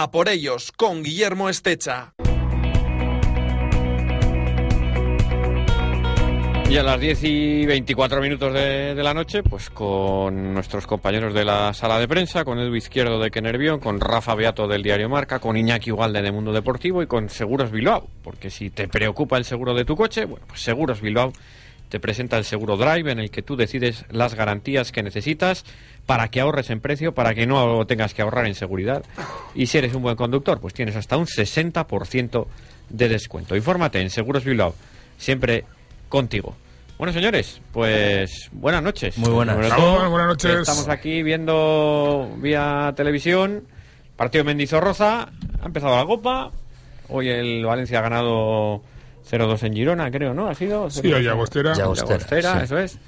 [0.00, 2.14] A por ellos, con Guillermo Estecha.
[6.70, 11.44] Y a las 10 y 24 minutos de, la noche, pues con nuestros compañeros de
[11.44, 15.40] la sala de prensa, con Edu Izquierdo de Quenervión, con Rafa Beato del Diario Marca,
[15.40, 18.08] con Iñaki Ugalde de Mundo Deportivo y con Seguros Bilbao.
[18.22, 21.32] Porque si te preocupa el seguro de tu coche, bueno, pues Seguros Bilbao
[21.88, 25.64] te presenta el seguro Drive en el que tú decides las garantías que necesitas
[26.08, 29.04] para que ahorres en precio, para que no tengas que ahorrar en seguridad.
[29.54, 32.46] Y si eres un buen conductor, pues tienes hasta un 60%
[32.88, 33.54] de descuento.
[33.54, 34.74] Infórmate en Seguros Bilbao.
[35.18, 35.66] Siempre
[36.08, 36.56] contigo.
[36.96, 39.18] Bueno, señores, pues buenas noches.
[39.18, 39.68] Muy buenas.
[39.76, 40.60] Todo, buenas noches.
[40.60, 43.66] Estamos aquí viendo vía televisión
[44.16, 45.28] partido Mendizorroza.
[45.60, 46.50] Ha empezado la Copa.
[47.10, 48.82] Hoy el Valencia ha ganado
[49.30, 50.48] 0-2 en Girona, creo, ¿no?
[50.48, 50.88] Ha sido.
[50.88, 51.72] Sí, hoy Agostera.
[51.72, 52.64] Agostera, sí.
[52.64, 52.98] eso es.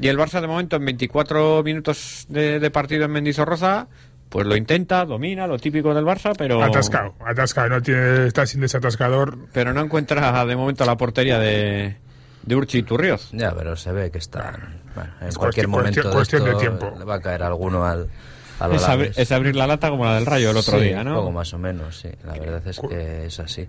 [0.00, 3.86] Y el Barça, de momento, en 24 minutos de, de partido en Mendizorroza,
[4.28, 6.62] pues lo intenta, domina, lo típico del Barça, pero...
[6.62, 9.36] Atascado, atascado, no tiene, está sin desatascador.
[9.52, 11.96] Pero no encuentra de momento la portería de,
[12.42, 13.28] de Urchi y Turrioz.
[13.32, 14.20] Ya, pero se ve que.
[14.94, 16.92] Bueno, en es cualquier momento de, cuestión esto de tiempo.
[16.98, 18.08] le va a caer alguno al...
[18.60, 19.18] al Es, abri- Alavés.
[19.18, 21.14] es abrir la lata como la del Rayo el otro Sí, día, Un ¿no?
[21.16, 22.08] poco más o menos, sí.
[22.24, 23.68] La verdad es que es así.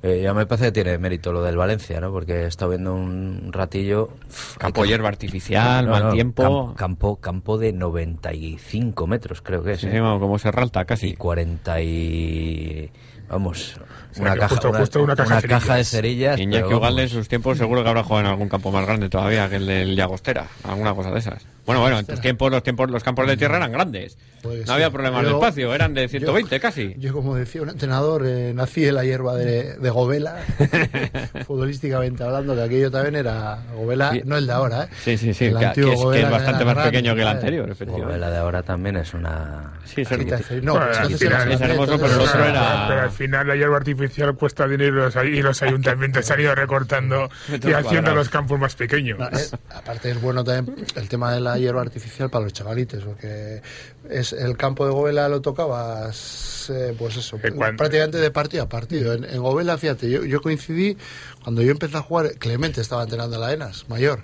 [0.00, 2.12] Eh, ya me parece que tiene mérito lo del Valencia, ¿no?
[2.12, 4.10] Porque he estado viendo un ratillo...
[4.56, 6.42] Campo hay hierba artificial, no, mal no, tiempo.
[6.42, 9.80] cam- campo, campo de 95 metros, creo que es.
[9.80, 9.98] Sí, ¿eh?
[9.98, 11.14] como Serralta, y casi.
[11.14, 12.90] 40 y...
[13.28, 13.76] Vamos,
[14.18, 16.36] una que caja, justo- una, justo una caja de caja de cerillas.
[16.36, 16.40] cerillas.
[16.60, 19.48] Iñaki Ugalde en sus tiempos seguro que habrá jugado en algún campo más grande todavía
[19.48, 21.46] que el del Llagostera, alguna cosa de esas.
[21.66, 24.16] Bueno, bueno, en tus tiempos los tiempos los campos de tierra eran grandes.
[24.42, 26.94] Pues no había problemas de Yo- espacio, eran de 120 casi.
[26.98, 30.36] Yo, como decía un entrenador, eh, nací en la hierba de, de Govela,
[31.46, 34.22] futbolísticamente hablando, que aquello también era Govela, Sí.
[34.24, 34.88] no el de ahora, ¿eh?
[35.04, 37.14] Sí, sí, sí, El que, antiguo que es, que Govela es bastante más grande, pequeño
[37.14, 38.18] que el anterior, efectivamente.
[38.18, 39.72] la de ahora también es una...
[39.84, 40.36] Sí, es hermoso.
[40.36, 41.58] de cerillas.
[41.60, 41.74] Pero
[42.14, 46.40] el otro era- final la hierba artificial cuesta dinero y los, y los ayuntamientos han
[46.40, 47.28] ido recortando
[47.62, 49.18] y haciendo los campos más pequeños.
[49.18, 53.02] No, eh, aparte es bueno también el tema de la hierba artificial para los chavalites,
[53.02, 53.60] porque
[54.08, 59.12] es el campo de Govela lo tocabas, eh, pues eso, prácticamente de partido a partido.
[59.12, 60.96] En, en Govela, fíjate, yo, yo coincidí
[61.42, 64.22] cuando yo empecé a jugar, Clemente estaba entrenando a la ENAS, mayor.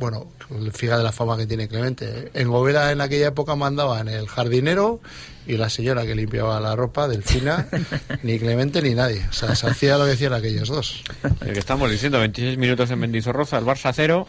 [0.00, 0.28] Bueno,
[0.72, 2.30] fija de la fama que tiene Clemente.
[2.32, 4.98] En Govela en aquella época mandaban el jardinero
[5.46, 7.68] y la señora que limpiaba la ropa, Delfina,
[8.22, 9.26] ni Clemente ni nadie.
[9.28, 11.04] O sea, se hacía lo que hacían aquellos dos.
[11.42, 14.26] El que estamos diciendo, 26 minutos en Mendizorroza, el Barça cero,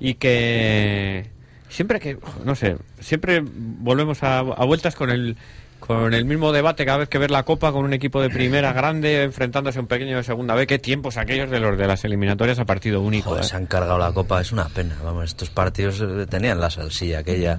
[0.00, 1.30] y que
[1.68, 5.36] siempre que, no sé, siempre volvemos a, a vueltas con el
[5.86, 8.72] con el mismo debate cada vez que ver la Copa con un equipo de primera
[8.72, 10.66] grande enfrentándose a un pequeño de segunda B.
[10.66, 13.30] Qué tiempos aquellos de los de las eliminatorias a partido único.
[13.30, 13.46] Joder, ¿eh?
[13.46, 14.96] se han cargado la copa, es una pena.
[15.04, 17.58] Vamos, estos partidos eh, tenían la salsilla aquella.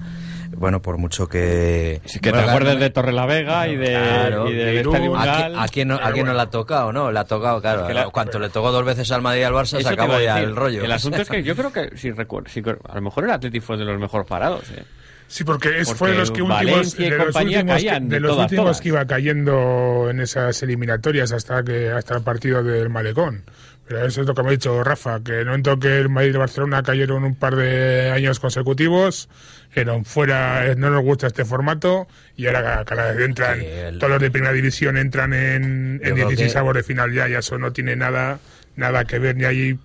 [0.58, 2.02] Bueno, por mucho que.
[2.06, 5.16] Sí, que Bueno, te acuerdes de Torrelavega y de, Claro, y de Irún, Estadio
[5.60, 7.12] ¿A quién, no, a quién no le ha tocado, no?
[7.12, 7.88] Le ha tocado, claro.
[7.88, 10.40] que la- Cuanto le tocó dos veces al Madrid y al Barça, se acabó ya
[10.40, 10.84] el rollo.
[10.84, 13.60] El asunto es que yo creo que, si recuerdo, si- a lo mejor el Atleti
[13.60, 14.70] fue de los mejor parados.
[14.72, 14.84] ¿eh?
[15.28, 18.16] Sí, porque, es, Porque fue de los que últimos, de los últimos, caían que, de
[18.16, 18.82] de los todas, últimos todas.
[18.82, 23.44] que iba cayendo en esas eliminatorias hasta que hasta el partido del Malecón.
[23.88, 26.30] Pero eso es lo que me ha dicho Rafa, que no en que el Madrid
[26.30, 29.30] y el Barcelona cayeron un par de años consecutivos,
[29.70, 34.22] dijeron fuera, eh, no nos gusta este formato, y ahora cada, entran, el- todos los
[34.22, 37.74] de primera división entran en, en creo 16 que- de final ya, y eso no
[37.74, 38.40] tiene nada,
[38.76, 39.78] nada que ver, ni ahí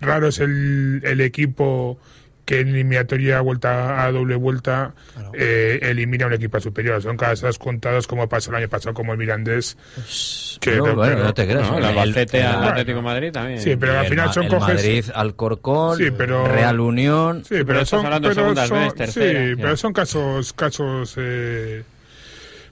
[0.00, 1.98] raro es el, el equipo
[2.48, 4.94] que en eliminatoria vuelta a doble vuelta
[5.34, 7.02] eh, elimina a un equipo superior.
[7.02, 9.76] Son casos contados como pasó el año pasado como el Mirandés.
[10.58, 11.70] que no, no, bueno, pero- no te creas.
[11.70, 12.70] No, el El- Albacete el- al bueno.
[12.70, 13.60] Atlético Madrid también.
[13.60, 14.74] Sí, pero al el final Ma- son el coges...
[14.76, 17.44] Madrid, Alcorcón, Sí, pero- Real Unión.
[17.44, 19.20] Sí, pero son, pero son- sí,
[19.56, 21.82] pero son casos, casos eh,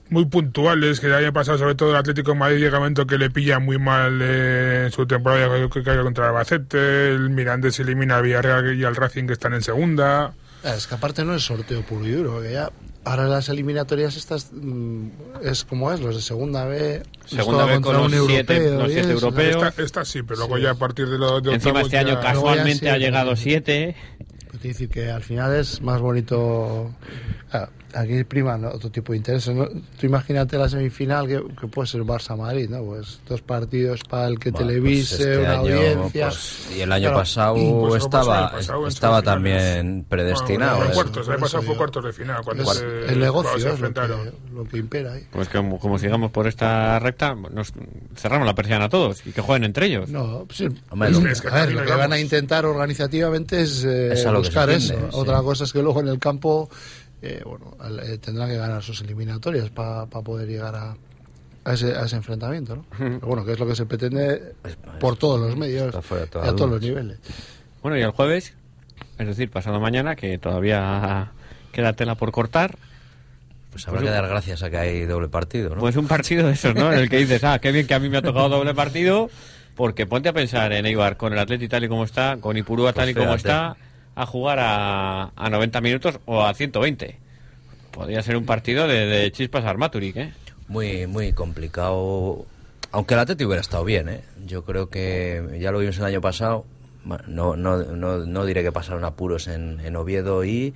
[0.09, 3.05] muy puntuales que le haya pasado, sobre todo el Atlético de Madrid, llega un momento
[3.07, 7.29] que le pilla muy mal eh, en su temporada que caiga contra el Albacete, el
[7.29, 10.33] Mirandés elimina al Villarreal y al Racing que están en segunda.
[10.63, 12.71] Ah, Es que aparte no es sorteo puro y duro, que ya
[13.05, 15.07] ahora las eliminatorias estas mm,
[15.43, 18.55] es como es, los de segunda B, Segunda es B con contra los un siete-
[18.57, 19.63] europeo los siete europeos.
[19.63, 20.63] Esta, esta sí, pero luego Sí.
[20.63, 23.49] ya a partir de, lo, de Encima este año ya- casualmente ya ha llegado sí.
[24.57, 24.59] 7.
[24.59, 26.91] Pues te decir que al final es más bonito.
[27.49, 29.55] Claro, aquí priman otro tipo de intereses.
[29.55, 29.65] ¿no?
[29.67, 32.83] Tú imagínate la semifinal que, que puede ser Barça-Madrid, ¿no?
[32.83, 36.27] Pues dos partidos para el que Bueno, televise, pues este una año, audiencia.
[36.27, 37.55] pues, y el año Claro, pasado
[37.87, 40.77] Pues estaba, pasado estaba también predestinado.
[40.77, 40.95] Bueno, ¿eh?
[40.95, 42.41] cuartos, el año pasado fue cuartos de final.
[42.43, 44.23] Cuando Es se- el cuando negocio se es lo enfrentaron.
[44.25, 45.27] que, lo que impera ahí.
[45.31, 47.71] Pues como, como sigamos por esta recta, nos
[48.15, 50.09] cerramos la persiana a todos y que jueguen entre ellos.
[50.09, 50.61] No, pues.
[50.89, 54.11] Hombre, Es- lo- Es que a ver, lo que van a intentar organizativamente es, eh,
[54.13, 54.93] Es a lo que buscar eso.
[54.93, 55.05] sí.
[55.13, 56.69] Otra cosa es que luego en el campo
[57.21, 60.95] eh, bueno, al- eh, tendrán que ganar sus eliminatorias para poder llegar a,
[61.65, 62.85] a ese, a ese enfrentamiento, ¿no?
[62.97, 64.53] Pero bueno, que es lo que se pretende
[64.99, 67.17] por todos los medios y a todos los niveles.
[67.81, 68.53] Bueno, y el jueves,
[69.17, 71.31] es decir, pasado mañana, que todavía
[71.71, 72.77] queda tela por cortar,
[73.71, 75.81] Pues habrá que dar gracias a que hay doble partido, ¿no?
[75.81, 76.91] pues un partido de esos, ¿no?
[76.93, 79.29] En el que dices, ah, qué bien que a mí me ha tocado doble partido,
[79.75, 82.93] porque ponte a pensar en Eibar con el Atleti tal y como está, con Ipurúa
[82.93, 83.75] tal y como está,
[84.19, 87.19] a jugar a, a 90 minutos o a 120.
[87.91, 90.33] Podría ser un partido de, de chispas Armaturic, ¿eh?
[90.67, 92.45] Muy, muy complicado.
[92.91, 94.21] Aunque el Atleti hubiera estado bien, ¿eh?
[94.45, 96.65] Yo creo que ya lo vimos el año pasado.
[97.27, 100.73] No, no, no, no diré que pasaron apuros en, en Oviedo y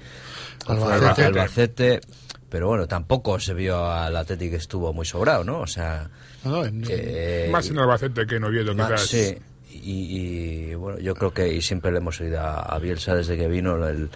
[0.67, 1.23] Albacete.
[1.25, 2.01] Albacete,
[2.49, 5.59] pero bueno, tampoco se vio al Atleti que estuvo muy sobrado, ¿no?
[5.59, 6.09] O sea,
[6.45, 9.01] No, no, en- eh, Más en Albacete que en Oviedo, quizás.
[9.07, 9.35] Sí,
[9.73, 13.47] y, y, bueno, yo creo que y siempre le hemos oído a, Bielsa desde que
[13.47, 14.09] vino el-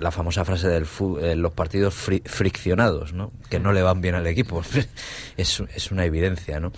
[0.00, 3.32] la famosa frase fu- eh, los partidos fri- friccionados, ¿no?
[3.50, 4.62] Que no le van bien al equipo.
[5.36, 6.72] es, es una evidencia, ¿no?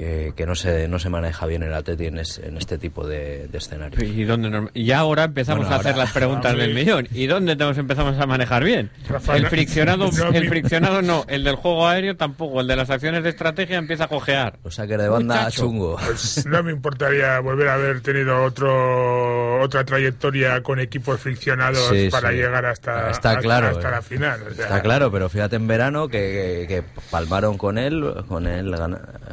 [0.00, 3.06] Que, que no se no se maneja bien el Atleti en, es- en este tipo
[3.06, 4.02] de, de escenarios.
[4.02, 7.06] ¿Y, dónde nos- y ahora empezamos Bueno, a hacer ahora- las preguntas del millón.
[7.12, 8.90] ¿Y dónde nos empezamos a manejar bien?
[9.34, 13.22] El friccionado, no, el friccionado no, el del juego aéreo tampoco, el de las acciones
[13.24, 14.58] de estrategia empieza a cojear.
[14.62, 15.62] O sea que de banda Muchacho.
[15.64, 15.96] chungo.
[16.02, 22.08] Pues no me importaría volver a haber tenido otro otra trayectoria con equipos friccionados Sí,
[22.10, 22.36] para sí.
[22.36, 23.92] llegar hasta, Está hasta- claro, hasta eh.
[23.92, 24.40] la final.
[24.50, 28.46] o sea, Está claro, pero fíjate en verano que, que- que palmaron con él, con
[28.46, 28.74] él,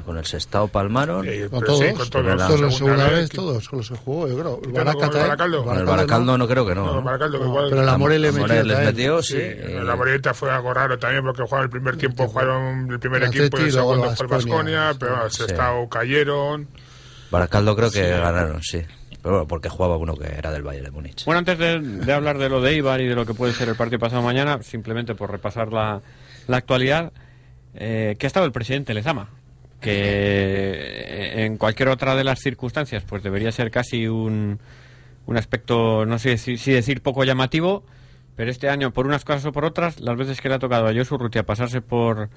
[0.06, 0.26] con el
[0.58, 1.28] Sestao palmaron.
[1.28, 3.78] eh, con todos, sí, con todos, con la todos la segunda vez, vez, todos con
[3.80, 4.56] los que jugó, yo creo.
[4.56, 4.84] El con el.
[4.86, 5.18] Baracaldo.
[5.18, 6.94] El Baracaldo Baracaldo no creo que No, no.
[6.96, 7.02] ¿no?
[7.04, 9.40] Baracaldo, que No, igual- pero la Morel le metió les metió, Sí, sí.
[9.42, 13.24] eh, la Morita fue algo raro también porque jugaron el primer tiempo, jugaron el primer
[13.24, 14.50] El equipo y el segundo el fue el sí.
[15.00, 15.38] pero bueno, Sí.
[15.44, 16.68] Sestao cayeron.
[17.32, 18.82] Baracaldo creo que ganaron, sí.
[19.22, 21.26] Pero bueno, porque jugaba uno que era del Bayern de Múnich.
[21.26, 23.68] Bueno, antes de, de hablar de lo de Ibar y de lo que puede ser
[23.68, 26.02] el partido pasado mañana, simplemente por repasar la,
[26.48, 27.12] la actualidad,
[27.74, 29.30] eh, que ha estado el presidente Lezama,
[29.80, 34.60] que eh, en cualquier otra de las circunstancias pues debería ser casi un,
[35.26, 37.84] un aspecto, no sé si, decir poco llamativo,
[38.36, 40.88] pero este año, por unas cosas o por otras, las veces que le ha tocado
[40.88, 42.30] a Josu Rutia pasarse por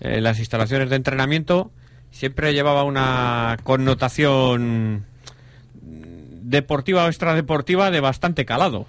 [0.00, 1.70] eh, las instalaciones de entrenamiento,
[2.10, 5.06] siempre llevaba una connotación
[5.80, 8.86] deportiva o extradeportiva de bastante calado.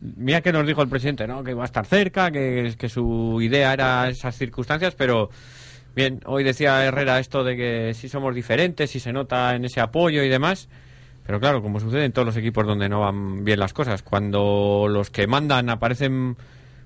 [0.00, 1.44] Mira que nos dijo el presidente, ¿no?
[1.44, 5.30] Que iba a estar cerca, que su idea era esas circunstancias, pero
[5.94, 9.80] bien, hoy decía Herrera esto de que si somos diferentes, si se nota en ese
[9.80, 10.68] apoyo y demás.
[11.24, 14.86] Pero claro, como sucede en todos los equipos donde no van bien las cosas, cuando
[14.88, 16.36] los que mandan aparecen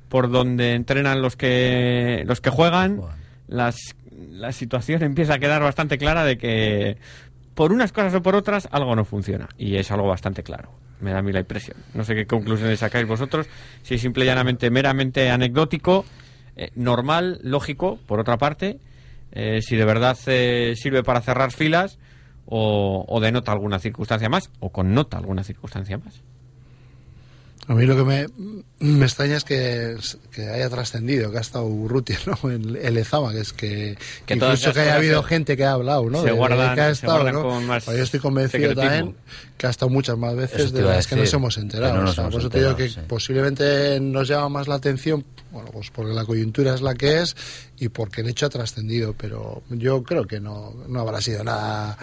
[0.08, 3.00] por donde entrenan los que los que juegan,
[3.49, 6.99] las, la situación empieza a quedar bastante clara de que
[7.55, 9.49] por unas cosas o por otras algo no funciona.
[9.56, 10.70] Y es algo bastante claro.
[11.00, 11.76] Me da a mí la impresión.
[11.94, 13.49] No sé qué conclusiones sacáis vosotros.
[13.82, 16.05] Si es simple y llanamente, meramente anecdótico,
[16.56, 18.79] eh, normal, lógico, por otra parte,
[19.32, 21.99] eh, si de verdad eh, sirve para cerrar filas
[22.46, 26.23] o, o denota alguna circunstancia más o connota alguna circunstancia más.
[27.69, 28.26] A mí lo que me,
[28.78, 29.96] me extraña es que,
[30.31, 32.49] que haya trascendido, que ha estado Urrutia, ¿no?
[32.52, 36.08] En el Ezama, que es que, Que incluso que haya habido gente que ha hablado,
[36.08, 36.20] ¿no?
[36.23, 36.37] se De-
[36.76, 37.43] que ha se estado, guardan ¿no?
[37.43, 38.88] con más Pues yo estoy convencido secretismo.
[38.96, 39.17] también
[39.56, 41.94] que ha estado muchas más veces de las que nos hemos que enterado.
[41.94, 43.00] no nos O sea, hemos por eso te digo que sí.
[43.08, 47.35] posiblemente nos llama más la atención, bueno, pues porque la coyuntura es la que es
[47.79, 51.97] y porque el hecho ha trascendido, pero yo creo que no, no habrá sido nada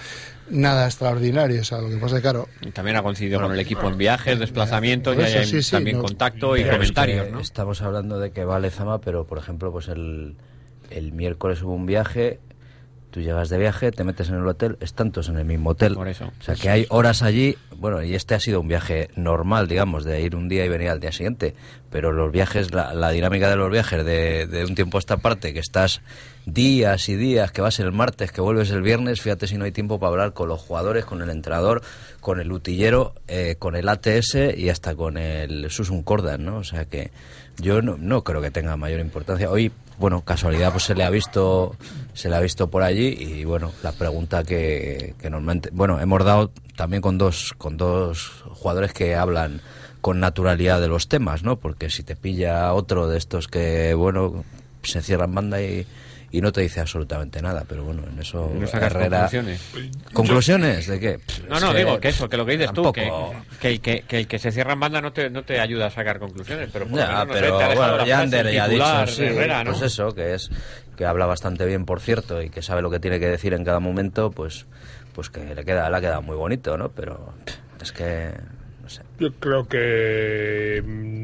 [0.50, 1.62] nada extraordinario.
[1.62, 3.88] O sea, lo que pasa es que, claro, Y también ha coincidido con el equipo
[3.88, 7.26] en viajes, desplazamientos, y eso, hay sí, sí, también no- contacto y Pero es comentarios,
[7.28, 7.40] que ¿no?
[7.40, 10.36] Estamos hablando de que va Lezama, pero por ejemplo, pues el,
[10.90, 12.40] el miércoles hubo un viaje,
[13.14, 15.94] tú llegas de viaje, te metes en el hotel, están todos en el mismo hotel.
[15.94, 16.32] Por eso.
[16.40, 20.04] O sea, que hay horas allí, bueno, y este ha sido un viaje normal, digamos,
[20.04, 21.54] de ir un día y venir al día siguiente,
[21.92, 25.18] pero los viajes, la, la dinámica de los viajes de, de un tiempo a esta
[25.18, 26.02] parte, que estás
[26.48, 29.72] días y días, que vas el martes, que vuelves el viernes, fíjate si no hay
[29.72, 31.84] tiempo para hablar con los jugadores, con el entrenador,
[32.20, 36.58] con el utillero, eh, con el ATS y hasta con el Susun Cordan, ¿no?
[36.58, 37.12] O sea que
[37.58, 39.50] yo no, no creo que tenga mayor importancia.
[39.50, 41.76] Hoy, bueno, casualidad, pues se le ha visto,
[42.14, 46.24] se le ha visto por allí y bueno, la pregunta que, que normalmente, bueno, hemos
[46.24, 49.62] dado también con dos, con dos jugadores que hablan
[50.02, 51.60] con naturalidad de los temas, ¿no?
[51.60, 54.44] Porque si te pilla otro de estos que, bueno,
[54.84, 55.88] se cierran banda y,
[56.34, 59.30] y no te dice absolutamente nada, pero bueno, en eso No Herrera...
[59.30, 59.62] conclusiones.
[60.12, 61.20] ¿Conclusiones de qué?
[61.20, 63.68] Pff, No, es no, digo que eso, que lo que dices tú, que, tampoco- que,
[63.70, 65.90] el que, que el que se cierra en banda no te, no te ayuda a
[65.92, 68.68] sacar conclusiones, pero por Ya, menos, no sé, pero dejado bueno, Yander frase ya ha
[68.68, 69.72] dicho, sí, Herrera, ¿no?
[69.72, 70.50] pues eso, que es
[70.98, 73.64] que habla bastante bien, por cierto, y que sabe lo que tiene que decir en
[73.64, 74.66] cada momento, pues
[75.14, 76.90] pues que le queda le ha quedado muy bonito, ¿no?
[76.90, 77.32] Pero
[77.80, 78.32] es que
[78.82, 79.04] no sé.
[79.20, 80.82] Yo creo que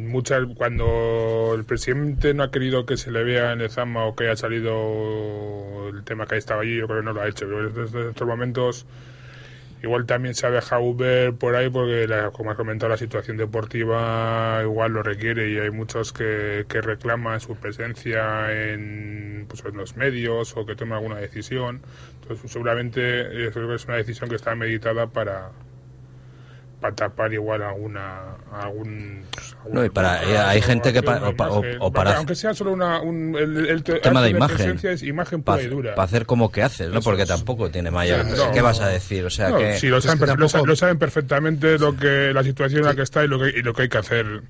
[0.10, 4.16] muchas cuando el presidente no ha querido que se le vea en el Zama o
[4.16, 7.46] que haya salido el tema que estaba allí, yo creo que no lo ha hecho.
[7.48, 8.86] Pero desde estos momentos
[9.82, 13.38] igual también se ha dejado ver por ahí porque, la- como has comentado, la situación
[13.38, 19.78] deportiva igual lo requiere y hay muchos que, que reclaman su presencia en, pues, en
[19.78, 21.82] los medios o que tomen alguna decisión.
[22.22, 25.51] Entonces, seguramente es una decisión que está meditada para
[26.79, 29.24] para tapar igual alguna algún
[29.71, 32.71] No, y para- eh, hay gente que pa- alguna o o- para- aunque sea solo
[32.71, 34.79] una un, el, el te- tema de imagen.
[34.83, 37.01] es imagen pura Para y dura hacer como que haces, ¿no?
[37.01, 38.25] Porque tampoco tiene mayor...
[38.25, 39.25] No, ¿Qué vas a decir?
[39.25, 39.77] O sea No, que...
[39.77, 43.01] sí, lo saben, que tampoco- lo saben perfectamente lo que la situación en la que
[43.03, 44.41] está y lo que, y lo que hay que hacer.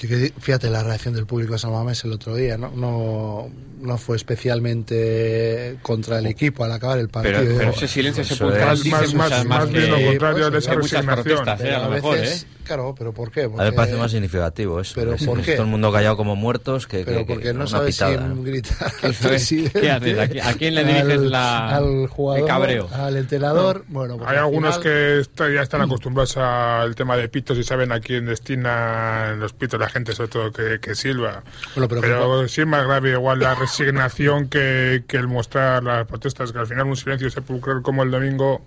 [0.00, 2.70] Yo que- Fíjate la reacción del público de San Mamés el otro día, ¿no?
[2.70, 3.50] No,
[3.80, 7.38] no fue especialmente contra el equipo al acabar el partido.
[7.44, 8.84] Pero, pero ese silencio sepulcral es.
[8.84, 11.14] dice Más- muchas más- más más bien lo contrario de esa resignación.
[11.24, 11.74] protestas, ¿eh?
[11.74, 12.46] A lo mejor, veces, ¿eh?
[12.68, 13.42] Claro, pero ¿por qué?
[13.44, 14.92] A mí me parece más significativo eso.
[14.94, 15.52] Pero que ¿por qué?
[15.54, 17.04] Todo el mundo callado como muertos que...
[17.04, 18.42] pero que- que porque no pitada, si ¿no?
[18.42, 20.18] gritar ¿Qué al presidente, ¿Qué haces?
[20.18, 22.88] ¿A qui- a quién le diriges al, la- al jugador, el cabreo?
[22.92, 23.84] al entrenador?
[23.88, 27.58] Bueno, pues Hay al algunos final- que está- ya están acostumbrados al tema de pitos
[27.58, 31.42] y saben a quién destinan los pitos la gente, sobre todo que, que silba.
[31.74, 35.82] Bueno, pero pero que- sí es más grave igual la resignación que, que el mostrar
[35.82, 38.60] las protestas, que al final un silencio sepulcral como el domingo,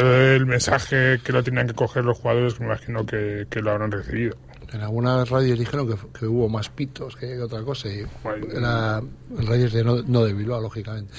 [0.00, 3.90] el mensaje que lo tenían que coger los jugadores, me imagino que, que lo habrán
[3.90, 4.36] recibido.
[4.72, 7.88] En algunas radios dijeron que, que hubo más pitos que otra cosa.
[7.88, 8.46] Y Bueno.
[8.52, 11.12] era en radios de no, no de Bilbao, lógicamente.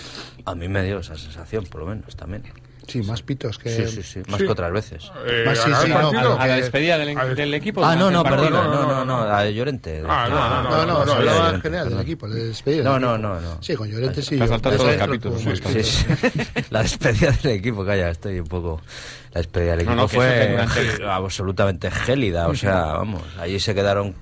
[0.44, 2.44] A mí me dio esa sensación, por lo menos, también.
[2.88, 3.70] Sí, más pitos que...
[3.70, 4.20] Sí, sí, sí.
[4.28, 4.46] Más sí.
[4.46, 5.12] que otras veces.
[5.28, 7.84] Eh, Más sí, ¿a sí, no, A la que- despedida del, a- del equipo.
[7.84, 8.50] Ah, no, no, partido.
[8.52, 10.04] no, no, no, no, no, a Llorente.
[10.08, 12.02] Ah, no, no, No, no, no, se no, hablaba en general del perdón.
[12.06, 12.84] equipo, de despedida.
[12.84, 13.62] No, no, no, no.
[13.62, 14.40] Sí, con Llorente sí.
[14.40, 15.42] Has saltado todos los capítulos.
[15.42, 16.06] Sí, sí.
[16.70, 18.82] La despedida del equipo, calla, estoy un poco.
[19.34, 20.58] La despedida del equipo fue
[21.10, 22.48] absolutamente gélida.
[22.48, 24.16] O sea, vamos, allí se quedaron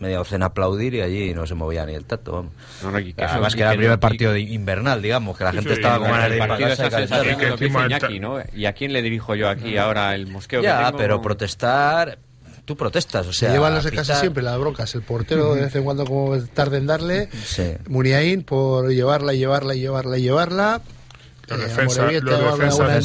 [0.00, 2.32] media docena a aplaudir y allí no se movía ni el tato.
[2.32, 2.52] Vamos.
[2.82, 5.00] No, no, y que eso- Además y que era el que primer partido de invernal,
[5.02, 6.82] digamos, que la gente sí, estaba con el ganas de ir el para partido casa
[6.82, 7.18] y esa calentar.
[7.18, 8.38] sensación de lo que dice encima Iñaki, ¿no?
[8.54, 10.98] ¿Y a quién le dirijo yo aquí ahora el mosqueo que Ya, tengo?
[10.98, 12.18] pero protestar,
[12.64, 13.52] tú protestas, o Se sea...
[13.52, 14.94] llevan los de siempre las broncas.
[14.94, 17.28] El portero de vez en cuando como tarde en darle.
[17.44, 17.74] Sí.
[17.88, 20.80] Muniain por llevarla y llevarla y llevarla y llevarla.
[21.46, 22.96] Los Eh, defensas, Amorebieta los defensas buena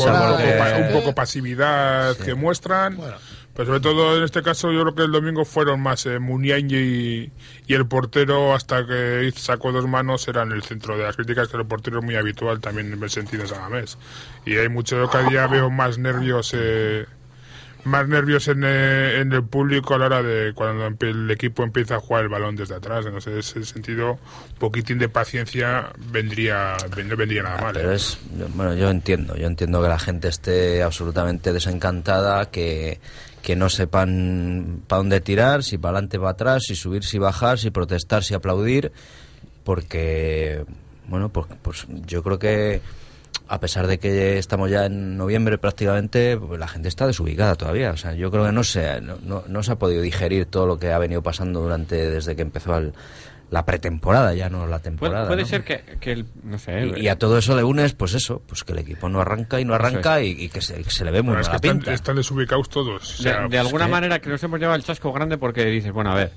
[0.87, 2.95] un, poco, eh, pasividad que muestran.
[2.95, 3.17] Bueno.
[3.59, 6.69] Pero sobre todo en este caso yo creo que el domingo fueron más eh, Muniain
[6.71, 7.29] y,
[7.67, 11.57] y el portero hasta que sacó dos manos eran el centro de las críticas que
[11.57, 13.97] el portero es muy habitual también en el sentido de Samamés.
[14.45, 17.05] Y hay mucho, yo cada día veo más nervios eh,
[17.83, 21.95] más nervios en, eh, en el público a la hora de cuando el equipo empieza
[21.95, 23.05] a jugar el balón desde atrás.
[23.05, 27.73] En ese ese sentido, un poquitín de paciencia vendría, no vendría nada mal.
[27.73, 27.95] Pero ¿eh?
[27.95, 28.19] es,
[28.53, 32.99] bueno, yo entiendo, yo entiendo que la gente esté absolutamente desencantada, que,
[33.41, 37.59] que no sepan para dónde tirar, si para adelante, para atrás, si subir, si bajar,
[37.59, 38.91] si protestar, si aplaudir,
[39.63, 40.65] porque,
[41.07, 42.81] bueno, pues, pues yo creo que
[43.49, 47.91] a pesar de que estamos ya en noviembre prácticamente, pues la gente está desubicada todavía.
[47.91, 50.67] O sea, yo creo que no se, no, no, no se ha podido digerir todo
[50.67, 52.93] lo que ha venido pasando durante desde que empezó el-
[53.49, 55.27] la pretemporada, ya no la Puede, temporada.
[55.27, 55.47] puede ¿no?
[55.47, 58.43] ser que, que el- no sé, Y, y a todo eso le unes, pues eso,
[58.45, 61.03] pues que el equipo no arranca y no arranca y, y que, se, que se
[61.03, 61.93] le ve muy Bueno, es mala están, pinta.
[61.93, 63.19] están desubicados todos.
[63.19, 65.91] O de, pues, alguna que- manera que nos hemos llevado el chasco grande porque dices,
[65.91, 66.31] bueno, a ver,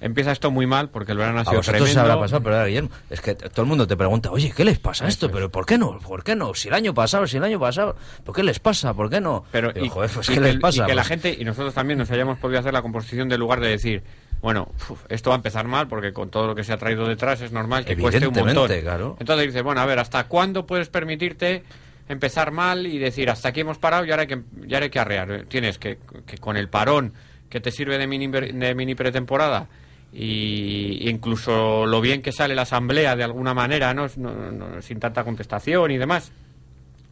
[0.00, 2.00] empieza esto muy mal porque el verano ha A sido se tremendo.
[2.00, 5.06] habrá pasado, pero Guillermo, es que todo el mundo te pregunta, oye, ¿qué les pasa
[5.06, 5.30] a esto?
[5.30, 5.98] Pero ¿por qué no?
[5.98, 6.54] ¿Por qué no?
[6.54, 8.92] Si el año pasado, si el año pasado, ¿por qué les pasa?
[8.94, 9.44] ¿Por qué no?
[9.52, 10.82] Pero Digo, y, joder, pues y ¿qué que, les pasa?
[10.84, 13.40] y que la Pues- gente y nosotros también nos hayamos podido hacer la composición del
[13.40, 14.02] lugar de decir,
[14.42, 17.06] bueno, uf, esto va a empezar mal porque con todo lo que se ha traído
[17.08, 18.68] detrás es normal que cueste un montón.
[18.82, 19.16] Claro.
[19.18, 21.62] Entonces dices, bueno, a ver, ¿hasta cuándo puedes permitirte
[22.08, 24.90] empezar mal y decir, hasta aquí hemos parado y ahora hay que, y ahora hay
[24.90, 25.44] que arrear?
[25.48, 27.14] Tienes que, que con el parón
[27.48, 29.68] que te sirve de mini, de mini pretemporada
[30.12, 34.08] y incluso lo bien que sale la asamblea de alguna manera, ¿no?
[34.08, 36.32] Sin tanta contestación y demás,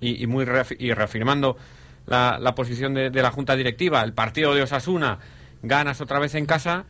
[0.01, 1.57] y, muy reaf- y reafirmando
[2.07, 5.19] la, la posición de, la Junta Directiva, el partido de Osasuna,
[5.63, 6.85] ganas otra vez en casa,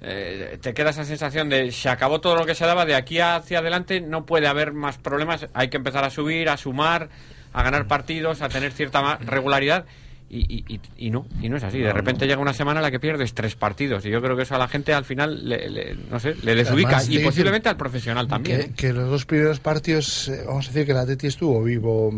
[0.00, 3.18] eh, te queda esa sensación de se acabó todo lo que se daba, de aquí
[3.20, 7.08] hacia adelante no puede haber más problemas, hay que empezar a subir, a sumar,
[7.52, 9.86] a ganar partidos, a tener cierta regularidad.
[10.28, 11.78] Y, y- y- no, y no es así.
[11.78, 14.04] De repente llega una semana en la que pierdes tres partidos.
[14.06, 16.54] Y yo creo que eso a la gente al final, le, le- no sé, le
[16.56, 16.96] desubica.
[16.96, 18.58] Además, y posiblemente al profesional también.
[18.58, 18.72] Que, ¿eh?
[18.76, 22.12] que los dos primeros partidos, eh, vamos a decir que la Teti estuvo vivo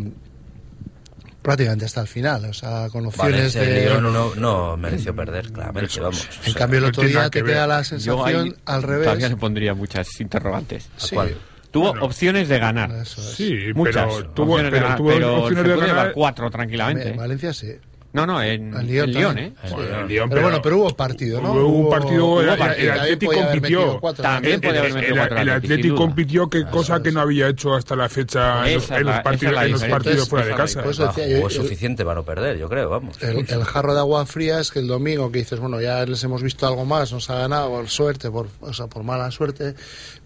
[1.43, 3.87] prácticamente hasta el final, o sea, con opciones y de...
[3.89, 6.25] Lyon no, no mereció perder, claramente, Eso vamos.
[6.25, 8.19] En O sea, cambio, el no otro día te que queda la sensación
[8.67, 9.31] al Todavía revés.
[9.31, 10.89] le pondría muchas interrogantes.
[10.97, 11.37] ¿A Sí, cuál?
[11.71, 12.07] Tuvo Bueno.
[12.07, 12.91] opciones de ganar.
[12.91, 13.29] eso es.
[13.37, 15.89] Sí, Muchas pero tuvo, opciones de pero ganar, tuvo pero opciones se de ganar.
[15.89, 17.09] llevar cuatro tranquilamente.
[17.11, 17.73] En Valencia sí.
[18.11, 19.53] No, no, en, En Lyon en Lyon, también.
[19.53, 19.55] ¿eh?
[19.65, 20.01] En Bueno, Lyon.
[20.01, 21.53] el Lyon, Pero bueno, pero hubo partido, ¿no?
[21.53, 22.49] Hubo un partido, hubo el-.
[22.51, 24.01] Atlético compitió.
[24.01, 24.23] cuatro.
[24.23, 27.15] También podía haber metido el- cuatro Atlético compitió que cosa Eso que es.
[27.15, 29.73] no había hecho hasta la fecha en los, es en partidos, esa es la en
[29.73, 29.89] los diferencia.
[29.91, 30.83] partidos fuera de es casa.
[30.83, 33.23] Decía, Jugó yo- el- suficiente para no perder, yo creo, vamos.
[33.23, 36.25] El, el jarro de agua fría es que el domingo que dices, bueno, ya les
[36.25, 39.75] hemos visto algo más, nos ha ganado por suerte, por, o sea, por mala suerte,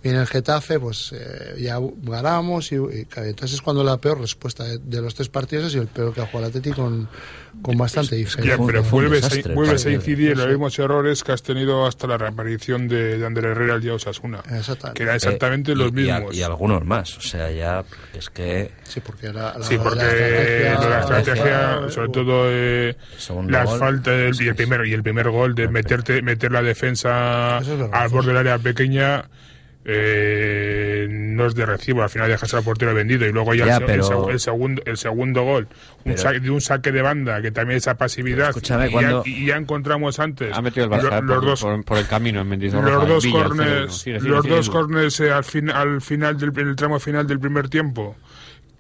[0.05, 4.79] viene el Getafe, pues eh, ya ganamos y, entonces es cuando la peor respuesta de,
[4.79, 7.09] de los tres partidos ha sido el peor que ha jugado el Atleti con,
[7.61, 8.57] con bastante Ya, diferencia.
[8.57, 11.43] fue- pero vuelves, a, desastre el vuelves a incidir en los mismos errores que has
[11.43, 14.41] tenido hasta la reaparición de, de Ander Herrera el día de Osasuna.
[14.51, 14.97] Exactamente.
[14.99, 16.37] Que eran exactamente Eh, los y- y a- mismos.
[16.37, 17.17] Y, algunos más.
[17.19, 18.71] O sea, ya es que.
[18.85, 22.43] Sí, porque la, la- Sí, la porque estrategia- lo de la estrategia, eh, sobre todo
[22.47, 22.97] eh,
[23.49, 23.79] las gol.
[23.79, 28.09] faltas y el primer y el primer gol de meterte meter la defensa es al
[28.09, 29.25] borde del área pequeña
[29.85, 33.77] eh, no es de recibo, al final dejas al portero vendido y luego ya, Ya,
[33.79, 37.03] el, pero- el el segundo el segundo gol, un Pero- saque, de un saque de
[37.03, 40.87] banda que también esa pasividad escúchame, y, cuando- ya, y ya encontramos antes Ha metido
[40.87, 42.95] el Barça lo- eh, los por, dos por- por el camino en Mendizorroza.
[42.97, 43.49] los dos Villa, el 0-1.
[43.57, 46.77] corners, Sigue, sigue, los sigue, dos corners eh, al, fin, al final del en el
[46.77, 48.17] tramo final del primer tiempo,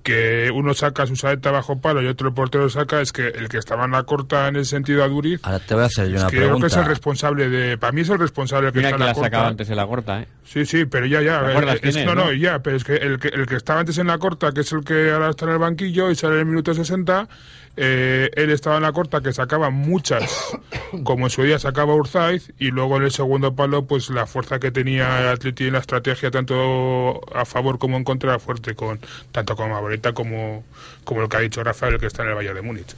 [0.03, 3.49] que uno saca su saeta bajo palo y otro el portero saca, es que el
[3.49, 6.09] que estaba en la corta en ese sentido a Duriz, Ahora te voy a hacer
[6.09, 6.89] yo es una creo que es el pregunta.
[6.89, 9.15] responsable de, para mí es el responsable el que Mira está que en la la
[9.15, 9.27] corta.
[9.29, 10.29] sacaba antes en la corta, ¿eh?
[10.45, 11.41] Sí, sí, pero ya, ya.
[11.41, 12.33] ¿Te eh, acuerdas es- quién es, no, no, no?
[12.33, 14.73] ya, pero es que el, que el que estaba antes en la corta, que es
[14.73, 17.29] el que ahora está en el banquillo y sale en el minuto 60,
[17.77, 20.57] eh, él estaba en la corta que sacaba muchas,
[21.05, 24.59] como en su día sacaba Urzaiz, y luego en el segundo palo, pues la fuerza
[24.59, 28.75] que tenía el Atleti en la estrategia, tanto a favor como en contra, era fuerte,
[28.75, 29.01] con
[29.31, 30.65] tanto con Maboreta como,
[31.05, 32.95] como lo que ha dicho Rafael, que está en el Valle de Múnich.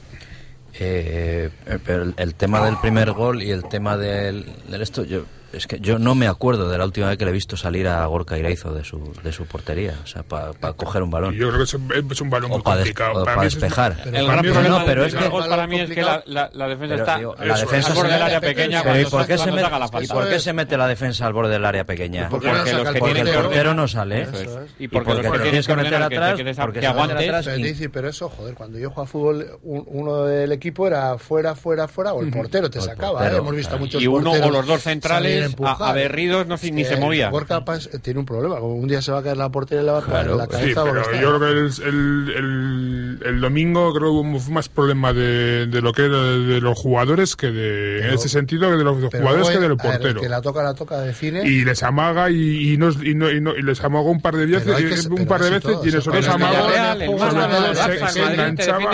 [0.77, 5.05] Eh, eh, pero el, el tema del primer gol y el tema del, del esto,
[5.05, 5.23] yo
[5.55, 7.87] es que yo no me acuerdo de la última vez que le he visto salir
[7.87, 11.33] a Gorka Iraizo de su, de su portería, o sea, para coger un balón.
[11.33, 13.21] Yo creo que es, un- es un balón O muy pa complicado.
[13.21, 13.95] o Para pa mí es- despejar.
[13.97, 16.49] para El mí es- problema no, pero es que- para mí es que la, la-
[16.53, 19.25] la defensa Pero, está digo, la defensa al borde del área pequeña Pero ¿y por
[19.27, 20.13] qué se mete, la y falta.
[20.13, 22.29] por qué se mete la defensa al borde del área pequeña?
[22.29, 24.21] Porque los que el Porque tienen el portero no sale.
[24.23, 24.29] Es.
[24.33, 24.49] Es.
[24.79, 27.31] Y porque porque los que te tienes que meter atrás, porque que aguantes.
[27.45, 31.17] Pero, y- Dici, pero eso, joder, cuando yo jugaba fútbol, un- uno del equipo era
[31.17, 33.35] fuera, fuera, fuera, o el portero te sacaba, ¿eh?
[33.37, 35.89] Hemos visto a muchos Y uno o los dos centrales empujar.
[35.89, 37.29] aberridos no, ni se que movía.
[37.29, 39.85] Gorka Paz tiene un problema, como un día se va a caer la portería y
[39.85, 40.83] le va a caer Claro, en la Sí, cabeza.
[40.83, 45.13] pero está- yo creo que el, el, el- el domingo creo que hubo más problema
[45.13, 48.83] de, de lo que era de, de los jugadores que de, en ese sentido, de
[48.83, 50.21] los jugadores que del ver, portero.
[50.21, 51.41] que la toca, la toca de cine.
[51.47, 54.35] Y les amaga y, y, nos- y no- y no- y les amagó un par
[54.35, 56.09] de veces, que- y- un par de veces todo, y el se-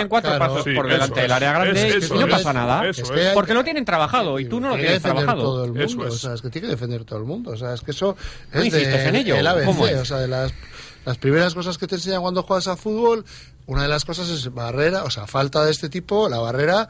[0.08, 2.82] cuatro pasos sí, por delante del área grande y no pasa nada.
[2.82, 5.74] Que hay- Porque lo tienen trabajado y tú no lo Tiene que tienes trabajado.
[5.76, 6.41] Eso es.
[6.42, 8.16] Que tiene que defender todo el mundo, o sea, es que eso
[8.52, 9.36] ¿No es insistes de, en ello?
[9.36, 9.96] el ABC, ¿Cómo es?
[9.96, 10.52] o sea, de las,
[11.06, 13.24] las primeras cosas que te enseñan cuando juegas a fútbol,
[13.66, 16.88] una de las cosas es barrera, o sea, falta de este tipo, la barrera,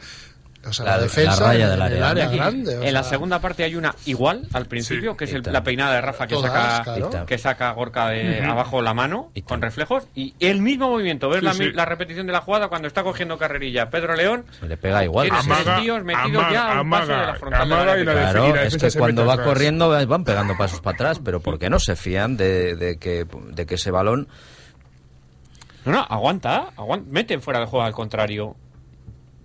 [0.64, 2.28] o sea, la, La- la defensa raya del en el área.
[2.28, 2.78] grande.
[2.78, 5.16] o en la sea, segunda parte hay una igual al principio, Sí.
[5.16, 7.26] que es el- la peinada de Rafa que Todas, saca claro.
[7.26, 11.44] que saca Gorka de abajo la mano con reflejos y el mismo movimiento, ves Sí,
[11.46, 11.58] la, sí.
[11.64, 15.02] mi- la repetición de la jugada cuando está cogiendo carrerilla Pedro León, Se le pega
[15.04, 15.28] igual.
[15.32, 18.12] Amaga, tíos metidos amaga, ya a un paso de la amaga, frontal amaga y la
[18.12, 19.48] Claro, y es defensa que cuando va atrás.
[19.48, 23.26] corriendo van pegando pasos para atrás, pero ¿por qué no se fían de, de que,
[23.50, 24.28] de que ese balón
[25.84, 28.54] No, no, aguanta, aguanta, mete fuera de juego al contrario.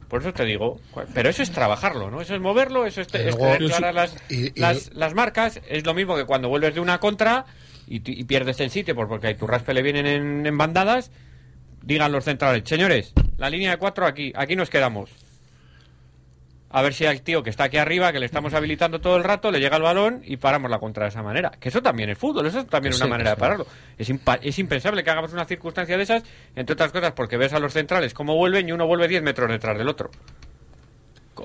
[0.07, 0.79] Por eso te digo,
[1.13, 2.21] pero eso es trabajarlo, ¿no?
[2.21, 5.59] Eso es moverlo, eso es, luego- declarar las, y- y- las, las marcas.
[5.67, 7.45] Es lo mismo que cuando vuelves de una contra
[7.87, 11.11] y, pierdes el sitio por- porque a tu raspe le vienen en, en bandadas.
[11.83, 15.09] Digan los centrales, señores, la línea de cuatro aquí, aquí nos quedamos.
[16.69, 19.23] A ver si al tío que está aquí arriba, que le estamos habilitando todo el
[19.23, 21.49] rato, le llega el balón y paramos la contra de esa manera.
[21.59, 23.65] Que eso también es fútbol, eso también es Sí, una manera de pararlo.
[23.97, 26.23] Es, es impensable que hagamos una circunstancia de esas,
[26.57, 29.49] entre otras cosas porque ves a los centrales cómo vuelven y uno vuelve 10 metros
[29.49, 30.11] detrás del otro.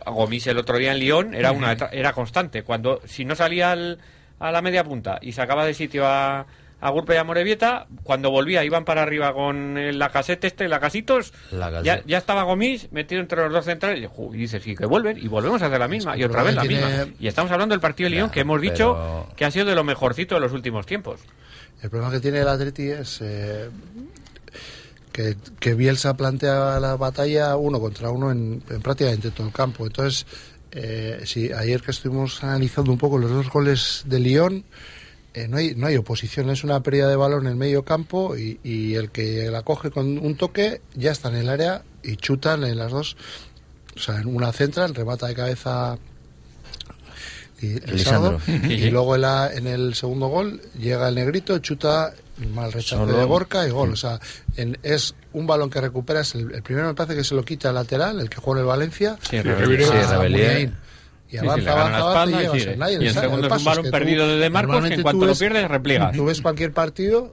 [0.06, 2.62] Gomis el otro día en Lyon era una era constante.
[2.62, 3.98] Cuando si no salía al-
[4.40, 6.46] a la media punta y sacaba de sitio a,
[6.82, 10.68] a Gurpe y a Morevieta, cuando volvía iban para arriba con el- la caseta este,
[10.68, 14.74] la casitos, La ya, ya estaba Gomis metido entre los dos centrales y, dices, sí,
[14.74, 17.06] que vuelven y volvemos a hacer la misma que y otra vez la misma.
[17.20, 19.64] Y estamos hablando del partido de Lyon Ya, que hemos pero- dicho que ha sido
[19.66, 21.20] de lo mejorcito de los últimos tiempos.
[21.82, 23.70] El problema que tiene el Atleti es eh,
[25.12, 29.86] que, que Bielsa plantea la batalla uno contra uno en, en prácticamente todo el campo.
[29.86, 30.26] Entonces,
[30.72, 34.64] eh, si ayer que estuvimos analizando un poco los dos goles de Lyon,
[35.34, 38.36] eh, no, hay, no hay oposición, es una pérdida de balón en el medio campo
[38.36, 42.16] y, y el que la coge con un toque ya está en el área y
[42.16, 43.16] chutan en las dos.
[43.96, 45.98] O sea, en una central, remata de cabeza
[47.60, 48.40] y, Lisandro.
[48.46, 52.12] Lisandro, y luego en, la- en el segundo gol llega el negrito, chuta
[52.54, 53.92] mal rechace Solo- de Gorka y gol.
[53.92, 54.18] O sea,
[54.56, 56.34] en- es un balón que recuperas.
[56.34, 58.64] El, el primero me parece que se lo quita el lateral, el que juega en
[58.64, 59.16] el Valencia.
[59.92, 59.98] Sí.
[60.68, 60.72] Sí,
[61.38, 61.44] a.
[61.44, 62.90] Y Sí, sí, avanza, avanza, avanza espalda y llega.
[62.90, 65.26] Y le el segundo es un balón perdido de De Marcos, que en cuanto tú
[65.26, 66.12] lo pierdes, repliegas.
[66.16, 67.30] Tú ves cualquier partido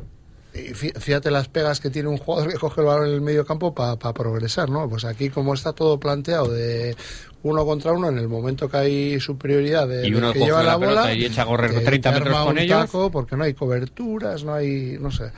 [0.54, 3.22] y fí- fíjate las pegas que tiene un jugador que coge el balón en el
[3.22, 4.90] medio campo para progresar, ¿no?
[4.90, 6.96] Pues aquí como está todo planteado de
[7.44, 10.76] uno contra uno, en el momento que hay superioridad de, Y uno que lleva la
[10.76, 12.80] bola y echa a correr te- 30 te metros con ellos.
[12.86, 15.32] taco porque no hay coberturas, no hay, no sé,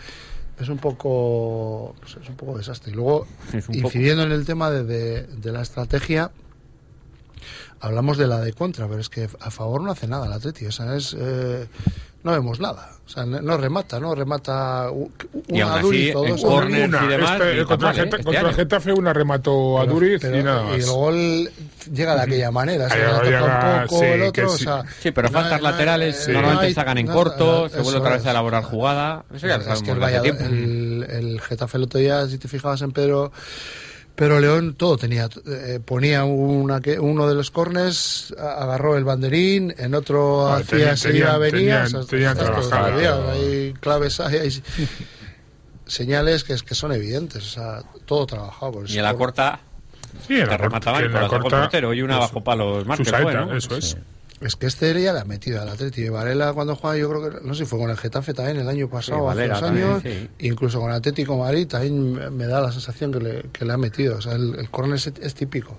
[0.59, 2.91] es un poco, es un poco desastre.
[2.91, 3.27] Y luego,
[3.69, 6.31] incidiendo en el tema de, de- de la estrategia,
[7.81, 10.65] hablamos de la de contra, pero es que a favor no hace nada el Atleti,
[10.67, 11.67] o sea, es, eh,
[12.23, 14.89] no vemos nada, o sea, no no remata, no remata
[15.47, 16.41] Y una aún así, Duriz o dos.
[16.41, 18.09] Corners y demás, este, contra, ¿eh?
[18.13, 18.53] Este.
[18.53, 20.75] Getafe una remató a Pero- Duriz pero- y nada más.
[20.75, 21.49] el gol
[21.91, 24.43] llega de aquella manera, se Ahí la toca llega- un poco sí, el otro, que
[24.43, 24.63] o sí.
[24.63, 27.99] sea, Sí, pero no faltas hay- laterales no normalmente sacan en no- corto, se vuelve
[27.99, 29.23] otra vez a elaborar jugada.
[29.33, 32.91] Eso ya lo es que el, el Getafe el otro día, si te fijabas en
[32.91, 33.31] Pedro,
[34.15, 39.03] pero León todo tenía, eh, ponía una que, uno de los corners, a- agarró el
[39.03, 42.35] banderín, en otro Ah, hacía seguida venía, tenían-
[43.31, 44.63] hay claves, hay, hay
[45.85, 48.71] señales que, es- que son evidentes, o sea, todo trabajado.
[48.73, 49.59] por Y en la corta
[50.27, 52.21] Sí, en te la corta- remataban en por la corta, portero y una eso.
[52.21, 52.85] bajo palos
[53.45, 53.57] ¿no?
[53.57, 53.97] eso es.
[54.41, 56.09] Es que este ya le ha metido al Atleti.
[56.09, 58.67] Varela cuando juega, yo creo que, no sé si fue con el Getafe también el
[58.67, 60.29] año pasado, Sí, hace también, años, sí.
[60.39, 63.77] incluso con Atlético Madrid también me- me da la sensación que le, que le ha
[63.77, 64.17] metido.
[64.17, 65.77] O sea, el, el córner es, es típico.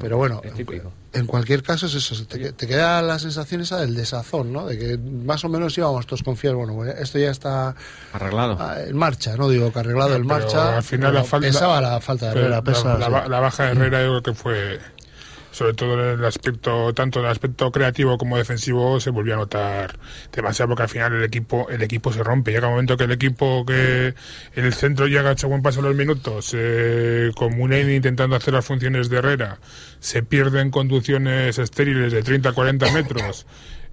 [0.00, 0.92] Pero bueno, Es típico.
[1.14, 4.66] en cualquier caso es eso, te, te queda la sensación esa del desazón, ¿no?
[4.66, 7.74] De que más o menos íbamos todos confiados, bueno, pues esto ya está
[8.12, 8.58] Arreglado.
[8.60, 12.00] ah, en marcha, no digo que arreglado en marcha, al final la falta pesaba la
[12.02, 13.30] falta de Herrera, la- pesa, la, sí.
[13.30, 14.78] la baja de Herrera yo creo que fue
[15.58, 19.38] sobre todo en el aspecto tanto en el aspecto creativo como defensivo se volvió a
[19.38, 19.98] notar
[20.32, 22.52] demasiado porque al final el equipo el equipo se rompe.
[22.52, 24.14] Llega un momento que el equipo que
[24.54, 29.08] en el centro llega según pasan los minutos eh, con Munen intentando hacer las funciones
[29.10, 29.58] de Herrera.
[29.98, 33.46] Se pierden conducciones estériles de 30 a 40 metros.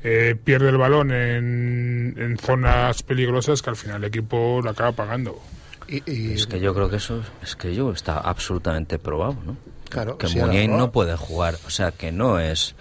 [0.04, 4.91] Eh, pierde el balón en, en zonas peligrosas que al final el equipo lo acaba
[4.91, 5.41] pagando.
[5.88, 9.58] Y, y- Es que yo creo que eso es que yo está absolutamente probado, ¿no?
[9.89, 12.76] Claro, que sí, Muniain ahora- no puede jugar, o sea, que no es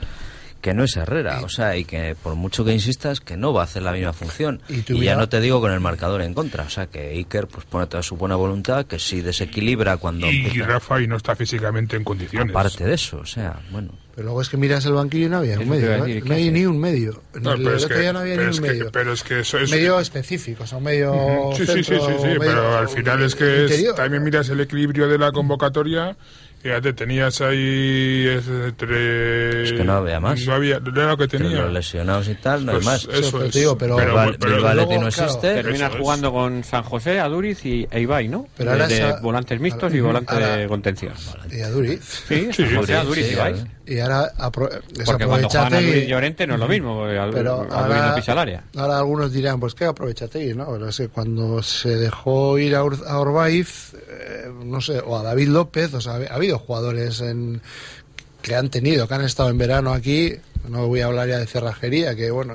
[0.61, 3.61] que no es Herrera, o sea, y que por mucho que insistas que no va
[3.61, 4.63] a hacer la misma función.
[4.71, 7.49] Y Y, ya no te digo con el marcador en contra, o sea, que Iker
[7.49, 11.17] pues pone toda su buena voluntad, que si desequilibra cuando y empieza- Rafa y no
[11.19, 14.87] está físicamente en condiciones aparte de eso, o sea, bueno, Pero luego es que miras
[14.87, 16.05] el banquillo y no había un medio.
[16.07, 17.21] ¿qué No hay ni un medio.
[17.43, 18.91] No, el pero es que- no había pero ni es un que- medio.
[18.93, 21.51] pero es que eso es medio específico, o sea, un medio.
[21.57, 25.09] Sí, sí, sí, sí, sí, pero al final es que es- también miras el equilibrio
[25.09, 26.17] de la convocatoria.
[26.65, 29.65] Fíjate, tenías ahí es, entre...
[29.65, 30.47] Es que no había más.
[30.47, 31.61] No había, no era lo que entre tenía.
[31.61, 33.05] los lesionados y tal, no Pues hay más.
[33.13, 33.53] eso es.
[33.53, 35.55] digo, pero- pero, Bilbao- pero- Athletic luego, no claro, existe.
[35.57, 36.01] Terminas Eso es.
[36.03, 38.47] jugando con San José, Aduriz y e Ibai, ¿no?
[38.57, 41.13] Pero ahora de, de esa- volantes mixtos y ahora- volante ahora- de contención.
[41.53, 42.01] Y a Duriz.
[42.27, 43.55] Sí, Sí, San José, sí, Aduriz sí, y Ibai.
[43.87, 48.09] Y ahora Porque cuando juegan y- y Llorente no es lo mismo, porque Pero ahora,
[48.09, 48.65] no pisa el área.
[48.77, 50.67] ahora algunos dirán, pues que aprovechate, ¿no?
[50.73, 55.19] Pero es que cuando se dejó ir a, Ur- a Orbaiz, eh, no sé, o
[55.19, 57.61] a David López, o sea, ha ha habido jugadores en,
[58.41, 60.33] que han tenido, que han estado en verano aquí,
[60.69, 62.55] no voy a hablar ya de cerrajería, que bueno,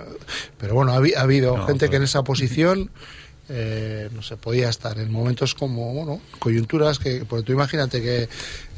[0.57, 2.89] pero bueno, ha, ha habido No, gente pero- que en esa posición,
[3.49, 8.29] eh, no sé, podía estar en momentos como, bueno, coyunturas que, pues tú imagínate que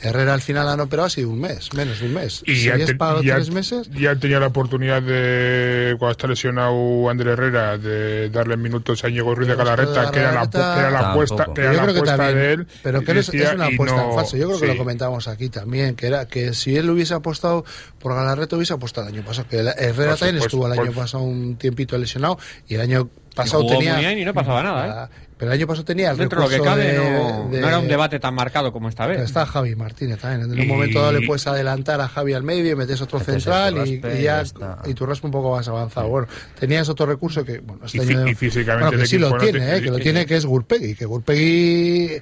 [0.02, 2.44] Herrera al final han operado ha sido un mes, menos de un mes.
[2.46, 7.10] Y si ya, te- ya- tres meses, ya tenía la oportunidad de, cuando está lesionado
[7.10, 10.90] André Herrera, de darle minutos a Íñigo Ruiz de Galarreta, que era la, que era
[10.90, 11.12] la Tampoco.
[11.24, 12.68] apuesta, que era yo la creo que apuesta también, de él.
[12.84, 14.38] pero que decía, es una apuesta no- en falso.
[14.38, 14.72] Yo creo que sí.
[14.74, 17.64] lo comentábamos aquí también, que era que si él hubiese apostado
[18.00, 19.48] por Galarreta hubiese apostado el año pasado.
[19.48, 22.38] Que el- Herrera también supuesto, estuvo el año por- pasado un tiempito lesionado
[22.68, 24.12] y el año pasado tenía.
[24.14, 25.16] Y no pasaba nada, ¿eh?
[25.42, 27.62] Pero el año pasado tenía el Dentro de lo que recurso cabe, de- no, de-
[27.62, 29.22] no era un debate tan marcado como esta vez.
[29.22, 30.44] Está Javi Martínez también.
[30.46, 33.18] En un Y- momento dado le puedes adelantar a Javi al medio y metes otro
[33.18, 34.78] Metes central y, ya está.
[34.86, 36.10] y tu raspo un poco más avanzado.
[36.10, 36.28] Bueno,
[36.60, 39.16] tenías otro recurso que bueno, este Y fí- año- y físicamente bueno, que el sí
[39.16, 42.20] equipo lo no tiene, te- eh, que lo tiene que es Gurpegui, que Gurpegui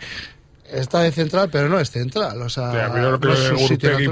[0.72, 2.72] está de central, pero no es central, o sea,
[3.12, 3.28] yo creo que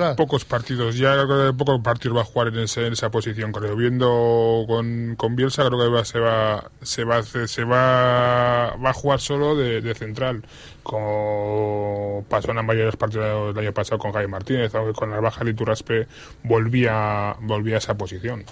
[0.09, 3.09] no pocos partidos, ya creo que pocos partidos va a jugar en, ese- en esa
[3.11, 3.51] posición.
[3.51, 8.89] Creo viendo con, con Bielsa, creo que va, se va se va se va, va
[8.89, 10.43] a jugar solo de, de central,
[10.87, 15.43] como pasó en mayores partidos del año pasado con Javi Martínez, aunque con la baja
[15.43, 16.07] de Iturraspe
[16.43, 18.45] volvía volvía a esa posición.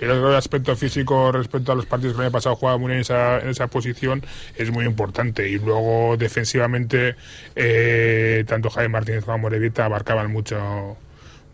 [0.00, 3.00] Pero el aspecto físico respecto a los partidos que el año pasado jugaba muy en
[3.00, 4.22] esa, en esa posición
[4.56, 5.48] es muy importante.
[5.48, 7.16] Y luego defensivamente,
[7.54, 10.96] eh, tanto Jaime Martínez como Morevita abarcaban mucho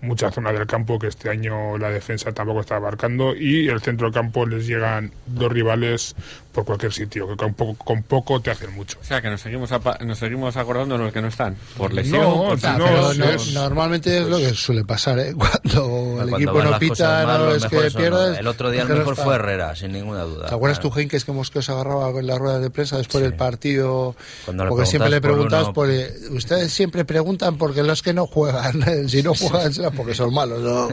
[0.02, 4.06] mucha zona del campo que este año la defensa tampoco está abarcando y el centro
[4.08, 6.14] del campo les llegan dos rivales
[6.52, 8.98] por cualquier sitio, que con poco, con poco te hacen mucho.
[9.00, 9.70] O sea, que nos seguimos,
[10.04, 11.56] nos seguimos acordando de los que no están.
[11.78, 15.18] Por lesión, No, por Ah, no, pero no- es- normalmente es lo que suele pasar,
[15.18, 15.32] ¿eh?
[15.38, 18.10] Cuando el Cuando equipo no pita, mal, no es que pierdes.
[18.32, 18.34] ¿no?
[18.38, 19.24] El otro día es el que mejor está.
[19.24, 20.48] fue Herrera, sin ninguna duda.
[20.48, 20.94] ¿Te acuerdas Claro.
[20.94, 23.30] tú, Henkes, que Mosqueo se agarraba con las ruedas de prensa después Sí.
[23.30, 24.14] del partido?
[24.44, 28.12] Cuando porque siempre le preguntas preguntas, por por, uno- ustedes siempre preguntan porque los que
[28.12, 30.60] no juegan, si no juegan porque son malos.
[30.60, 30.88] ¿no?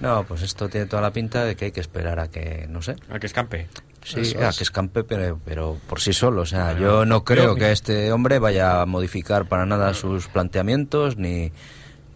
[0.00, 2.80] No, pues esto tiene toda la pinta de que hay que esperar a que, no
[2.80, 3.68] sé, A que escampe.
[4.02, 6.42] Sí, a que escampe, pero, pero por sí solo.
[6.42, 11.18] O sea, yo no creo que este hombre vaya a modificar para nada sus planteamientos
[11.18, 11.52] ni,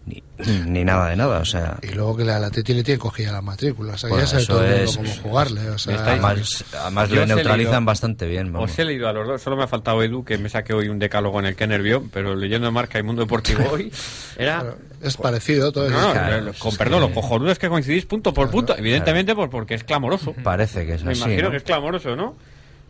[0.05, 0.23] ni,
[0.67, 1.39] ni nada de nada.
[1.39, 4.07] O sea, Y luego que la, la Teti le tiene cogida la matrícula, o sea,
[4.07, 5.69] que Bueno, ya sabe eso todo el mundo cómo jugarle.
[5.69, 8.53] O sea, Me estáis- además, además he neutralizan leído- bastante bien.
[8.53, 8.71] vamos.
[8.71, 10.89] Os he leído a los dos, solo me ha faltado Edu, que me saqué hoy
[10.89, 13.91] un decálogo en el que nervió, pero leyendo Marca y Mundo Deportivo hoy,
[14.37, 14.59] era...
[14.61, 15.89] claro, es parecido todo.
[15.89, 19.33] No, no, Claro, con perdón, que- los cojonudos es que coincidís punto por punto, evidentemente
[19.35, 20.33] por, porque es clamoroso.
[20.43, 21.21] Parece que es Me así.
[21.21, 21.51] imagino ¿no?
[21.51, 22.35] que es clamoroso, ¿no?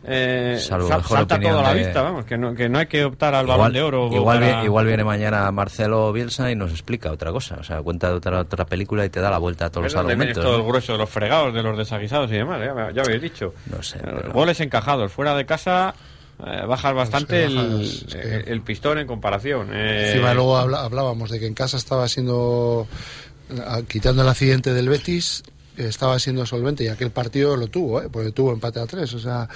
[0.08, 2.78] Eh, Salvo sal- mejor salta todo a la de- vista, vamos, que no, que no
[2.78, 4.08] hay que optar al balón de oro.
[4.12, 7.56] igual, para- vi- igual viene mañana Marcelo Bielsa y nos explica otra cosa.
[7.60, 9.94] O sea, cuenta de otra, otra película y te da la vuelta a todos Es
[9.94, 10.42] los argumentos.
[10.42, 10.58] todo ¿no?
[10.62, 13.52] el grueso de los fregados, de los desaguisados y demás, ya, ya habéis dicho.
[13.66, 15.94] No sé, Eh, pero- Goles encajados, fuera de casa
[16.46, 19.70] eh, bajas bastante es que el, bajas, es que- eh, el pistón en comparación.
[19.72, 20.08] eh.
[20.12, 22.86] Encima luego habla- hablábamos de que en casa estaba siendo,
[23.88, 25.42] quitando el accidente del Betis,
[25.76, 28.08] estaba siendo solvente y aquel partido lo tuvo, ¿eh?
[28.10, 29.48] porque tuvo empate a tres, o sea,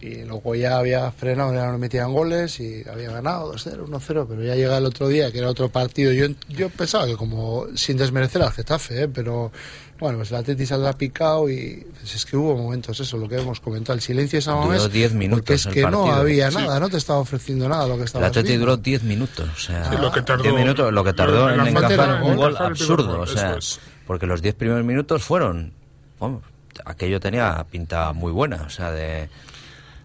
[0.00, 4.42] y luego ya había frenado, ya no metían goles y había ganado 2-0, 1-0, pero
[4.42, 7.96] ya llega el otro día, que era otro partido, yo, yo pensaba que como, sin
[7.98, 9.08] desmerecer al Getafe, ¿eh?
[9.08, 9.52] pero
[9.98, 13.36] bueno, pues el Atleti saldrá picado y pues es que hubo momentos, eso, lo que
[13.38, 15.90] hemos comentado, el silencio de San Duró Mamés, 10 minutos porque es el que no
[16.04, 16.12] partido.
[16.14, 16.56] había Sí.
[16.56, 19.58] nada, no te estaba ofreciendo nada lo que El estaba Atleti duró 10 minutos, o
[19.60, 22.66] sea, Sí, lo que tardó- 10 minutos, lo que tardó en encajar un gol el
[22.66, 23.78] absurdo, gol, o sea, es.
[24.06, 25.74] porque los 10 primeros minutos fueron,
[26.18, 26.42] vamos,
[26.86, 29.28] aquello tenía pinta muy buena, o sea, de,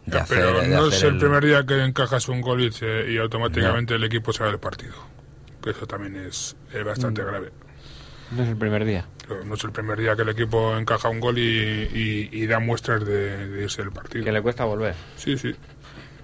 [0.06, 2.62] de Ya, hacer, pero de no hacer es el, primer día que encajas un gol
[2.62, 4.94] y, se- y automáticamente el equipo se va del partido.
[5.64, 7.26] Que eso también es, es bastante Mm.
[7.26, 7.52] grave.
[8.32, 9.06] No es el primer día.
[9.28, 12.46] Pero No es el primer día que el equipo encaja un gol y, y- y
[12.48, 14.24] da muestras de, de irse del partido.
[14.26, 14.94] Que le cuesta volver.
[15.16, 15.54] Sí, sí.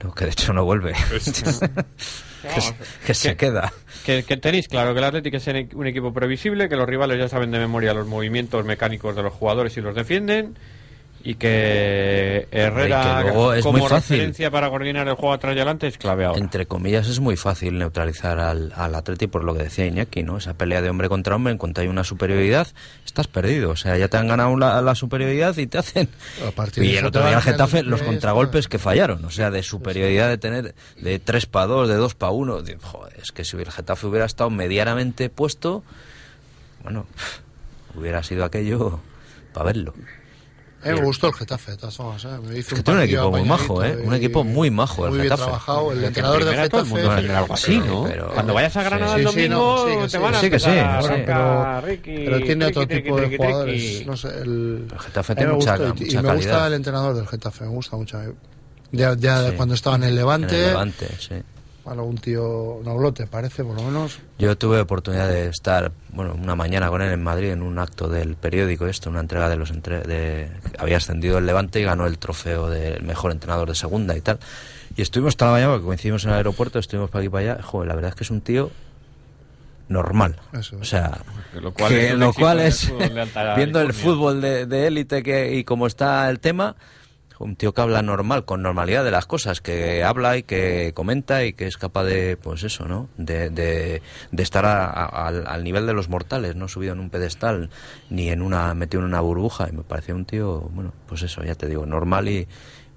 [0.04, 2.62] No, que de hecho no vuelve, que,
[3.06, 3.72] que se queda.
[4.04, 7.30] Que, que tenéis claro que el Atlético es un equipo previsible, que los rivales ya
[7.30, 10.58] saben de memoria los movimientos mecánicos de los jugadores y los defienden,
[11.24, 14.18] y que Herrera Y que luego es como muy fácil.
[14.18, 16.40] referencia para coordinar el juego atrás y adelante es clave ahora.
[16.40, 20.38] Entre comillas es muy fácil neutralizar al, al Atleti por lo que decía Iñaki, ¿no?
[20.38, 22.68] Esa pelea de hombre contra hombre, en cuanto hay una superioridad,
[23.06, 23.72] estás perdido.
[23.72, 26.10] O sea, ya te han ganado la, la superioridad y te hacen...
[26.42, 29.24] A Y el otro día el Getafe, los contragolpes que fallaron.
[29.26, 32.60] O sea, de superioridad de tener de 3 para 2, de 2 para 1.
[33.22, 35.84] Es que si el Getafe hubiera estado medianamente puesto,
[36.84, 37.06] bueno,
[37.96, 39.00] hubiera sido aquello
[39.54, 39.94] para verlo.
[40.84, 42.26] A mí me gustó el Getafe, de todas formas.
[42.26, 42.28] ¿eh?
[42.44, 43.98] Me hizo Es que tiene un partido equipo muy majo, ¿eh?
[44.04, 45.44] Un equipo muy majo, el Muy bien Getafe.
[45.44, 45.92] trabajado.
[45.92, 47.02] El entrenador del primera todo el Getafe.
[47.08, 48.04] mundo tener algo así, ¿no?
[48.08, 50.18] pero- Cuando vayas a Granada Sí, el sí, sí, domingo, no, sí, que te sí.
[50.18, 51.08] van a Sí, que sí, sí.
[51.08, 53.82] Ronca, pero, Ricky, pero tiene otro triqui, tipo triqui, de jugadores.
[53.92, 54.06] triqui.
[54.06, 56.36] No sé, el, El Getafe tiene me mucha- y- mucha y me calidad.
[56.36, 58.20] gusta el entrenador del Getafe, me gusta mucho.
[58.92, 59.56] Ya, ya Sí.
[59.56, 61.36] cuando estaba en el Levante, En el Levante, sí.
[61.84, 64.20] Bueno, un tío noblote parece, por lo menos.
[64.38, 68.08] Yo tuve oportunidad de estar, bueno, una mañana con él en Madrid en un acto
[68.08, 72.06] del periódico esto, una entrega de los entre de había ascendido el Levante y ganó
[72.06, 74.40] el trofeo del mejor entrenador de segunda y tal.
[74.96, 77.54] Y estuvimos toda la mañana porque coincidimos en el aeropuerto, estuvimos para aquí y para
[77.54, 77.64] allá.
[77.64, 78.72] Joder, la verdad es que es un tío
[79.88, 80.36] normal.
[80.54, 80.78] Eso.
[80.80, 81.20] O sea,
[81.60, 82.92] Lo cual que es lo cual es
[83.56, 86.76] viendo el fútbol de de élite que y cómo está el tema,
[87.44, 91.44] un tío que habla normal, con normalidad de las cosas, que habla y que comenta
[91.44, 93.10] y que es capaz de, pues eso, ¿no?
[93.18, 94.02] De, de,
[94.38, 97.70] estar a- al, al nivel de los mortales, no subido en un pedestal
[98.10, 99.68] ni en una metido en una burbuja.
[99.70, 102.48] Y me parecía un tío, bueno, pues eso, ya te digo, normal y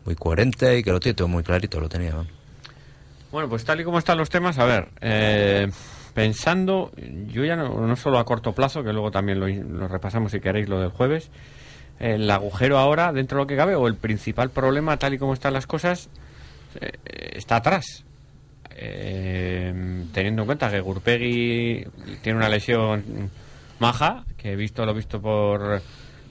[0.05, 2.11] muy coherente y que lo tiene todo muy clarito, lo tenía.
[2.13, 2.27] ¿no?
[3.33, 5.69] Bueno, pues tal y como están los temas, a ver, eh,
[6.15, 6.93] pensando,
[7.27, 10.69] yo ya no, no solo a corto plazo, que luego también lo repasamos si queréis
[10.69, 11.31] lo del jueves,
[12.01, 15.33] el agujero ahora, dentro de lo que cabe, o el principal problema, tal y como
[15.35, 16.09] están las cosas,
[16.81, 16.91] eh,
[17.35, 18.05] está atrás.
[18.77, 19.73] Eh,
[20.13, 21.87] teniendo en cuenta que Gurpegui
[22.23, 23.31] tiene una lesión
[23.79, 25.81] maja, que he visto, lo he visto por,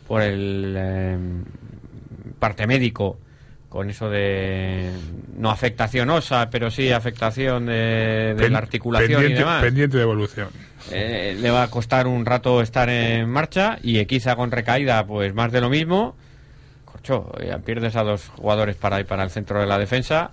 [0.07, 1.17] por el eh,
[2.39, 3.17] parte médico,
[3.69, 4.91] con eso de
[5.37, 9.63] no afectación osa, pero sí afectación de, de pen- la articulación y demás.
[9.63, 10.49] pendiente de evolución.
[10.91, 15.33] Eh, le va a costar un rato estar en marcha y Equiza con recaída, pues
[15.33, 16.15] más de lo mismo.
[16.85, 20.31] Corcho, ya pierdes a dos jugadores para ir para el centro de la defensa.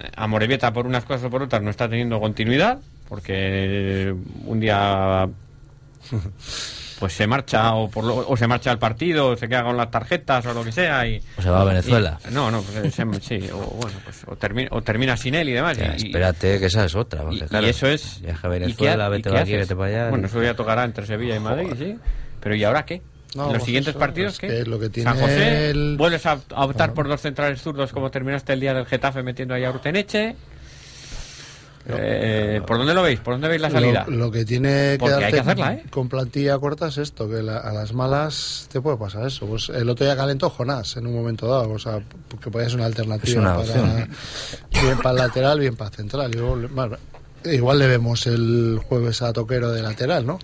[0.00, 4.60] Eh, A Morevieta, por unas cosas o por otras, no está teniendo continuidad, porque un
[4.60, 5.28] día
[6.98, 9.76] pues se marcha o, por lo- o se marcha al partido, o se queda con
[9.76, 11.06] las tarjetas o lo que sea.
[11.06, 12.18] Y, O se va a Venezuela.
[12.28, 15.48] y- no, no, pues, se- sí, o, bueno, pues, o, termina, o termina sin él
[15.48, 15.78] y demás.
[15.78, 17.22] Ya, y- y- espérate, que esa es otra.
[17.22, 18.20] porque, y, eso es.
[18.20, 20.10] Viaje a ¿y qué Venezuela, vete qué para aquí, vete para allá.
[20.10, 21.96] Bueno, eso ya tocará entre Sevilla y Madrid, sí.
[22.40, 23.02] Pero ¿y ahora qué?
[23.34, 24.46] No, ¿Los pues siguientes eso, partidos es qué?
[24.48, 27.92] que lo que tiene San José, el- vuelves a, a optar por dos centrales zurdos
[27.92, 30.34] como terminaste el día del Getafe metiendo ahí a Urteneche.
[31.96, 33.20] Eh, ¿Por dónde lo veis?
[33.20, 34.04] ¿Por dónde veis la salida?
[34.08, 35.82] Lo, lo que tiene que hay darte que hacerla, ¿eh?
[35.90, 39.46] con plantilla corta es esto, que la- a las malas te puede pasar eso.
[39.46, 42.00] Pues el otro día calentó Jonás en un momento dado, o sea,
[42.42, 44.08] que podía ser una alternativa Es una para,
[44.82, 46.30] bien para el lateral, bien para el central.
[46.70, 46.96] Bueno,
[47.44, 50.38] igual le vemos el jueves a Toquero de lateral, ¿no?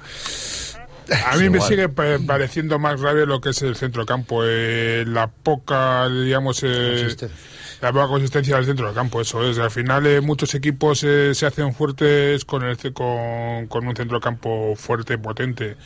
[1.26, 5.04] A mí me sigue pa- pareciendo más grave lo que es el centro campo, eh,
[5.06, 7.04] la poca, digamos, eh.
[7.84, 9.20] La poca consistencia del centro del campo.
[9.20, 9.58] Eso es.
[9.58, 14.20] Al final, eh, muchos equipos eh, se hacen fuertes con, el, con, con un centro
[14.20, 15.76] campo fuerte, potente.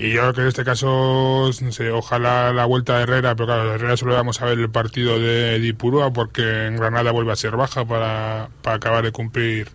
[0.00, 3.46] Y yo creo que en este caso, no sé, ojalá la vuelta de Herrera, pero
[3.46, 7.36] claro, Herrera solo vamos a ver el partido de Dipurúa porque en Granada vuelve a
[7.36, 9.70] ser baja para, para acabar de cumplir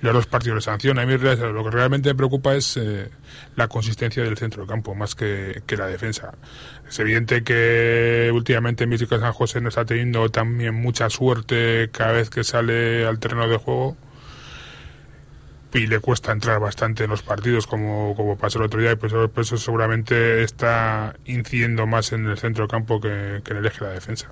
[0.00, 0.98] los dos partidos de sanción.
[0.98, 3.10] A mí lo que realmente me preocupa es eh,
[3.54, 6.34] la consistencia del centro del campo, más que, que la defensa.
[6.88, 12.28] Es evidente que últimamente Místico San José no está teniendo también mucha suerte cada vez
[12.28, 13.96] que sale al terreno de juego
[15.74, 18.96] y le cuesta entrar bastante en los partidos como, como pasó el otro día y
[18.96, 23.66] pues, pues eso seguramente está incidiendo más en el centro campo que, que en el
[23.66, 24.28] eje de la defensa.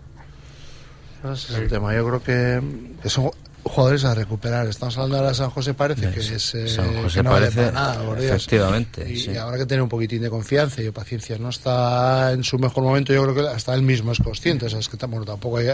[1.24, 1.94] Ese es el tema.
[1.94, 2.60] Yo creo que,
[3.02, 3.30] que son
[3.64, 4.66] jugadores a recuperar.
[4.68, 6.54] Estamos hablando ahora de San José, parece que es.
[6.54, 8.32] eh, San José que no vale parece, para nada, por Dios.
[8.36, 9.30] efectivamente, Y, sí.
[9.32, 11.36] y habrá que tener un poquitín de confianza y paciencia.
[11.38, 14.66] No está en su mejor momento, yo creo que hasta él mismo es consciente.
[14.66, 15.66] O sea, es que bueno, tampoco hay,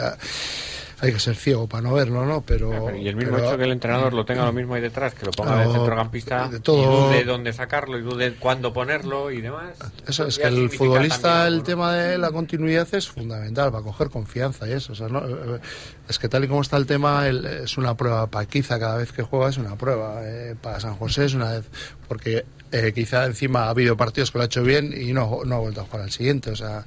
[1.01, 2.41] hay que ser ciego para no verlo, ¿no?
[2.43, 2.95] Pero.
[2.97, 5.27] y el mismo pero- hecho que el entrenador lo tenga lo mismo ahí detrás, que
[5.27, 9.41] lo ponga de centrocampista de todo- y dude dónde sacarlo y dude cuándo ponerlo y
[9.41, 9.75] demás.
[10.07, 14.67] Eso es que el futbolista, el tema de la continuidad es fundamental para coger confianza
[14.69, 14.93] y eso.
[14.93, 15.21] O sea, ¿no?
[15.27, 15.61] Eh,
[16.09, 18.99] Es que tal y como está el tema, el- es una prueba para Kiza cada
[18.99, 20.21] vez que juega, es una prueba.
[20.23, 21.65] eh, para San José es una vez,
[22.09, 25.55] porque eh, quizá encima ha habido partidos que lo ha hecho bien y no, no
[25.55, 26.51] ha vuelto a jugar al siguiente.
[26.51, 26.85] O sea,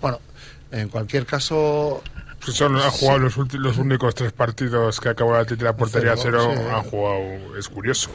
[0.00, 0.18] bueno,
[0.72, 2.02] en cualquier caso,
[2.52, 6.14] son, han jugado los, ulti- los únicos tres partidos que acabó la de la portería
[6.16, 6.74] Cero, cero, sí.
[6.74, 8.10] han jugado, es curioso.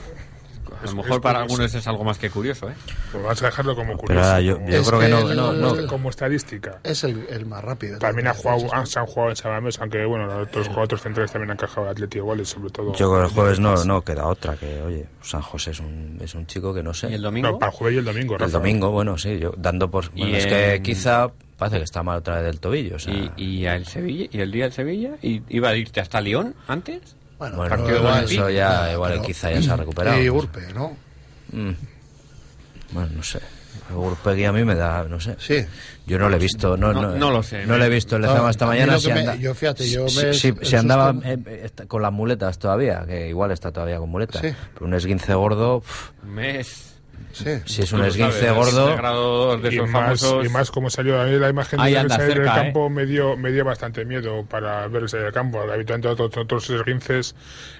[0.79, 1.53] A lo es mejor para curioso.
[1.61, 2.73] algunos es algo más que curioso, ¿eh?
[3.11, 4.27] Pues vamos a dejarlo como curioso.
[4.35, 6.79] Pero yo, yo Es creo que, no, el- no, no, el- como estadística.
[6.83, 7.99] es el, el más rápido.
[7.99, 11.31] También ha jugado, han, se han jugado en Sabamés, aunque bueno, los otros, otros centrales
[11.31, 12.93] también han encajado Atleti iguales, sobre todo.
[12.93, 14.55] yo creo que el jueves no, no queda otra.
[14.55, 17.11] Que, oye, San José es un, es un chico que no sé.
[17.11, 17.49] ¿Y el domingo?
[17.51, 18.51] No, para el jueves y el domingo, El Rafa.
[18.53, 20.09] domingo, bueno, sí, yo dando por.
[20.11, 21.29] Bueno, es que quizá
[21.61, 22.95] parece que está mal otra vez del tobillo.
[22.95, 25.99] O sea, y, y el Sevilla y el día del Sevilla y iba a irte
[26.01, 29.71] hasta León antes Bueno, bueno, partido igual eso ya, Claro, igual pero- quizá ya se
[29.71, 30.19] ha recuperado.
[30.19, 30.33] Y no.
[30.33, 30.97] Urpe, ¿no?
[31.51, 31.71] Mm.
[32.93, 33.39] Bueno, no sé.
[33.93, 35.35] Urpegui a mí me da, no sé.
[35.37, 35.63] Sí.
[36.07, 37.65] Yo no le he visto, no, No- no, no lo sé.
[37.65, 38.97] No le he visto el No, Lezama esta mañana.
[38.97, 41.85] Si que me- anda- yo, fíjate, yo si, me- si- si andaba eh, eh, está-
[41.85, 44.41] con las muletas todavía, que igual está todavía con muletas.
[44.41, 44.53] Sí.
[44.73, 45.83] Pero un esguince gordo,
[46.23, 46.90] mes
[47.33, 47.61] Sí.
[47.65, 51.25] si es un esguince sabes, gordo, de grado y más, y más como salió a
[51.25, 52.63] mí la imagen Ahí de anda salir del cerca, ¿eh?
[52.65, 57.35] campo me dio me dio bastante miedo para verse del campo habitualmente otros, otros esguinces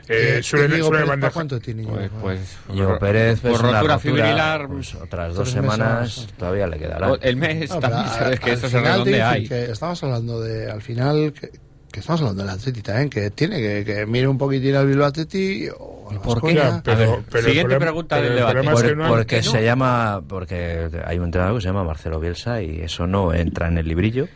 [0.08, 1.84] eh, Eh, suelen, Diego suelen Pérez, ¿Cuánto tiene?
[1.84, 2.18] pues, Diego?
[2.22, 6.34] pues Diego Pérez, por pues una rotura rotura, fibrilar pues otras dos semanas meses.
[6.38, 7.12] todavía le quedará.
[7.22, 10.04] el mes No, también pero sabes a- que al esto se dicen ahí que estamos
[10.04, 11.52] hablando de, al final, que,
[11.92, 15.08] que estamos hablando del Atleti también, que tiene que, que mire un poquitín al Bilbao
[15.08, 16.54] Atleti o al por qué?
[16.56, 16.64] Baskonia.
[16.78, 18.60] Ya, pero, A ver, pero el siguiente problema- pregunta del el debate.
[18.60, 19.44] es que no porque no.
[19.44, 23.68] se llama porque hay un entrenador que se llama Marcelo Bielsa y eso no entra
[23.68, 24.28] en el librillo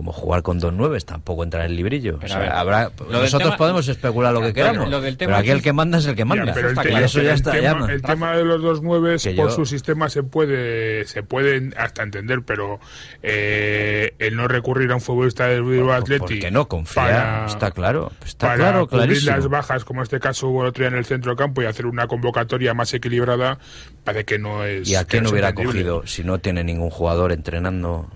[0.00, 2.14] como jugar con dos nueves tampoco entra en el librillo.
[2.20, 5.32] Pero O sea, ver, habrá nosotros tema- podemos especular lo que queramos lo del tema
[5.32, 7.02] pero aquí el que manda es el que Ya, manda pero el, está te- claro.
[7.02, 9.50] y eso ya el está tema, ya el tema de los dos nueves Que por
[9.50, 12.80] yo- su sistema se puede se puede hasta entender pero
[13.22, 17.70] eh, el no recurrir a un futbolista del Bilbao Atleti porque no confía para- está
[17.72, 20.88] claro está para claro clarísimo las bajas como en este caso hubo el otro día
[20.88, 23.58] en el centro campo y hacer una convocatoria más equilibrada
[24.04, 27.32] parece que no es y a quién no hubiera cogido si no tiene ningún jugador
[27.32, 28.08] entrenando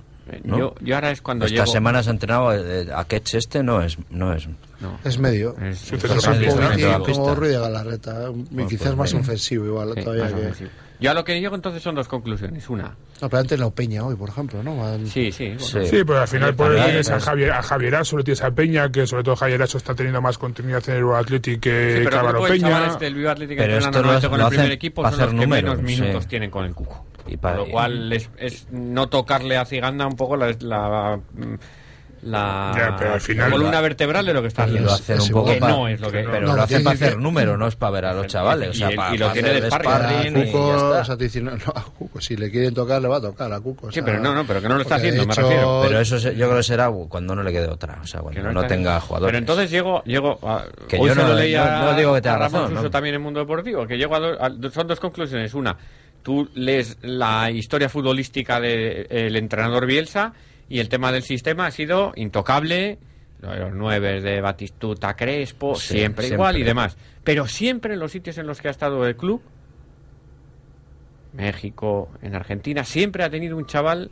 [0.45, 0.59] ¿no?
[0.59, 3.81] yo, yo ahora es cuando Estas llego semanas ha entrenado eh, a Ketch este no
[3.83, 4.49] es no es
[4.81, 5.57] no, Es medio.
[5.63, 6.31] es- Es un centrocampista.
[6.55, 7.23] poquitín centrocampista.
[7.23, 8.31] como Ruiz de Galarreta.
[8.51, 9.23] y quizás pues más medio.
[9.25, 10.41] ofensivo igual sí, todavía más que...
[10.41, 10.71] ofensivo.
[11.05, 14.05] Yo a lo que llego entonces son dos conclusiones una No, pero antes la Peña
[14.05, 14.77] hoy, por ejemplo, ¿no?
[14.77, 15.61] Van- sí sí, bueno.
[15.61, 15.87] Sí.
[15.87, 17.21] Sí, pero al final por también, tienes a.
[17.21, 20.83] Javier, a Javieraso, le tienes a Peña, que sobre todo Javieraso está teniendo más continuidad
[20.89, 22.69] en el Athletic Sí, que pero Álvaro grupo de Peña.
[23.11, 25.77] Bilbao Athletic que Pero esto lo con lo el primer equipo son los que números,
[25.79, 26.29] menos minutos sí.
[26.29, 30.07] tienen con el cuco Y pa- Con lo cual es, es no tocarle a Ciganda
[30.07, 31.55] un poco la, la, mm,
[32.25, 34.95] la Ya, pero al final- columna vertebral de lo que está Y haciendo.
[34.97, 37.19] es un poco que pa- no es lo que- pero No, lo hacen para hacer
[37.19, 38.69] número, no es para ver a los chavales.
[38.69, 40.37] O Y sea, el- para, y lo para tiene hacer de sparring.
[40.37, 41.01] A y ya Cuco, está.
[41.01, 43.21] o sea, te dicen, no, no, a Cuco, si le quieren tocar, le va a
[43.21, 43.87] tocar a Cuco.
[43.89, 45.81] o Sí, pero no, no, pero que no lo está haciendo, me refiero.
[45.87, 48.41] Pero eso se- yo creo que será cuando no le quede otra, o sea, Que
[48.41, 49.29] cuando no, tenga jugadores.
[49.31, 52.21] Pero entonces llego, llego a, Que hoy yo se no- lo leía no- digo que
[52.29, 55.53] Ramón razón, también en Mundo Deportivo, que llego a, do- a son dos conclusiones.
[55.55, 55.77] Una,
[56.23, 60.33] tú lees la historia futbolística del entrenador Bielsa
[60.75, 62.99] y el tema del sistema ha sido intocable.
[63.41, 66.35] lo de Los nueve de Batistuta, Crespo, Sí, siempre, siempre.
[66.35, 66.97] igual y demás.
[67.23, 69.41] Pero siempre en los sitios en los que ha estado el club,
[71.33, 74.11] México, en Argentina, siempre ha tenido un chaval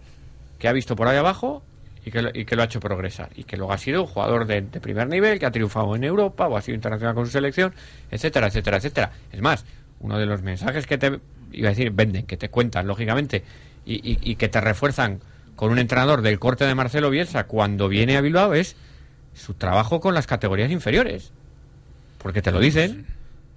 [0.58, 1.62] que ha visto por ahí abajo
[2.04, 3.30] y que, lo, y que lo ha hecho progresar.
[3.36, 6.04] Y que luego ha sido un jugador de, de primer nivel, que ha triunfado en
[6.04, 7.74] Europa o ha sido internacional con su selección,
[8.10, 9.12] etcétera, etcétera, etcétera.
[9.32, 9.64] Es más,
[10.00, 11.18] uno de los mensajes que te,
[11.52, 13.42] iba a decir, venden, que te cuentan, lógicamente,
[13.84, 15.20] y, y- y que te refuerzan
[15.56, 18.76] con un entrenador del corte de Marcelo Bielsa cuando viene a Bilbao es
[19.34, 21.32] su trabajo con las categorías inferiores.
[22.18, 23.06] Porque te lo dicen.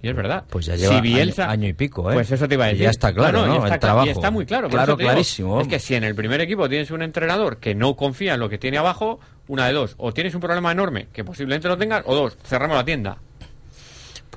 [0.02, 0.44] Y es verdad.
[0.50, 2.14] Pues ya lleva Si Bielsa- año, año y pico, ¿eh?
[2.14, 2.84] Pues eso te iba a Y decir.
[2.84, 3.54] ya está claro, y ¿no?
[3.64, 4.06] está el trabajo.
[4.06, 4.68] Y está muy claro.
[4.68, 5.60] Claro, digo, clarísimo.
[5.60, 8.48] es que si en el primer equipo tienes un entrenador que no confía en lo
[8.48, 9.18] que tiene abajo,
[9.48, 9.94] una de dos.
[9.96, 13.16] O tienes un problema enorme, que posiblemente lo tengas, o dos, cerramos la tienda.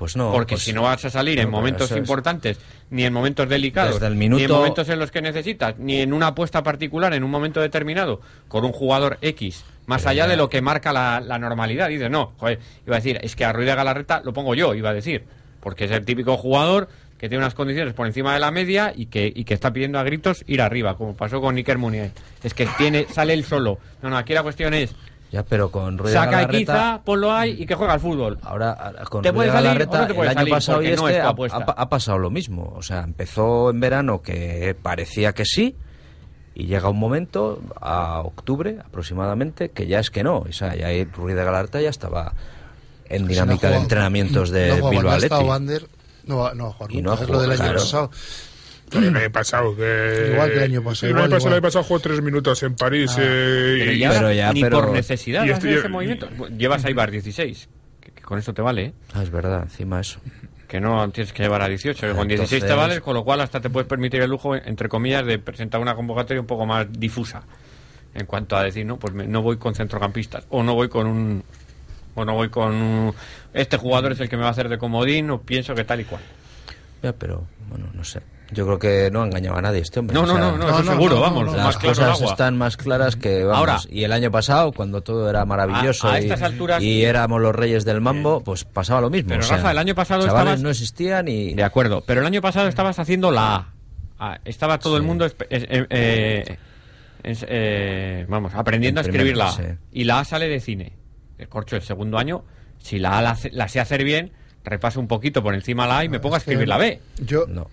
[0.00, 0.32] Pues no.
[0.32, 3.46] Porque pues- si no vas a salir no, en momentos es- importantes, ni en momentos
[3.46, 7.12] delicados, el ni en minuto- momentos en los que necesitas, ni en una apuesta particular,
[7.12, 11.20] en un momento determinado, con un jugador X, más allá de lo que marca la,
[11.20, 11.88] la normalidad.
[11.90, 14.74] Dices, no, joder, iba a decir, es que a Ruiz de Galarreta lo pongo yo,
[14.74, 15.24] iba a decir,
[15.60, 16.88] porque es el típico jugador
[17.18, 19.98] que tiene unas condiciones por encima de la media y que, y que está pidiendo
[19.98, 22.12] a gritos ir arriba, como pasó con Iker Muniain.
[22.42, 23.78] Es que tiene, sale él solo.
[24.00, 24.94] No, no, aquí la cuestión es,
[25.32, 28.38] Ya, pero con Ruiz de saca Galarreta- Iquiza, ponlo ahí y que juega al fútbol.
[28.42, 30.54] Ahora, con ¿Te Ruiz puede de salir Galarreta, no te el año salir?
[30.54, 32.72] pasado y no este es ha, ha- ha pasado lo mismo.
[32.76, 35.76] O sea, empezó en verano que parecía que sí
[36.54, 40.38] y llega un momento, a octubre aproximadamente, que ya es que no.
[40.38, 40.88] O sea, ya
[41.34, 42.32] de Galarreta ya estaba
[43.08, 45.30] en Si dinámica no de entrenamientos de Bilbao Athletic.
[46.24, 47.78] No no Y no nunca, ha es lo del jugado, año claro.
[47.80, 48.10] pasado.
[48.92, 50.30] El año pasado, que...
[50.32, 51.52] Igual que el año pasado, El igual, pasado, el igual.
[51.54, 53.12] año pasado jugó tres minutos en París.
[53.16, 56.28] Ah, eh, Pero y- ya, Pero ya, ni pero- por necesidad y yo- ese movimiento.
[56.56, 57.68] Llevas a Ibar 16,
[58.00, 58.92] que, que con eso te vale, ¿eh?
[59.14, 60.20] Ah, es verdad, encima eso.
[60.68, 63.24] que no tienes que llevar a 18, que con 16 te Entonces- vale, con lo
[63.24, 66.64] cual hasta te puedes permitir el lujo, entre comillas, de presentar una convocatoria un poco
[66.64, 67.42] más difusa.
[68.14, 71.06] En cuanto a decir, no, pues me- no voy con centrocampistas, o no voy con
[71.06, 71.42] un.
[72.14, 73.14] O no voy con un-
[73.54, 76.00] Este jugador es el que me va a hacer de comodín, o pienso que tal
[76.00, 76.22] y cual.
[77.02, 78.20] Ya, pero bueno, no sé.
[78.52, 80.14] Yo creo que no engañaba a nadie este hombre.
[80.14, 81.56] No, o no, sea, no, no, no, eso no, seguro, no, vamos, no, no.
[81.56, 82.30] Las más claro el cosas agua.
[82.32, 83.58] están más claras que vamos.
[83.58, 87.04] Ahora- y el año pasado, cuando todo era maravilloso A- a y, estas alturas- y
[87.04, 89.28] éramos los reyes del mambo, pues pasaba lo mismo.
[89.30, 92.26] Pero, o sea, Rafa, el año pasado estabas- no existían y De acuerdo, pero el
[92.26, 93.68] año pasado estabas haciendo la A.
[94.18, 96.56] Ah, estaba todo el mundo, eh, eh, eh,
[97.24, 99.52] eh, vamos, aprendiendo a escribir la A.
[99.52, 99.62] Sí.
[99.92, 100.92] Y la A sale de cine.
[101.38, 102.44] El corcho el segundo año,
[102.78, 104.32] si la A la, sé hacer bien,
[104.64, 107.00] repaso un poquito por encima la A y me pongo a escribir la B.
[107.18, 107.68] Yo, no.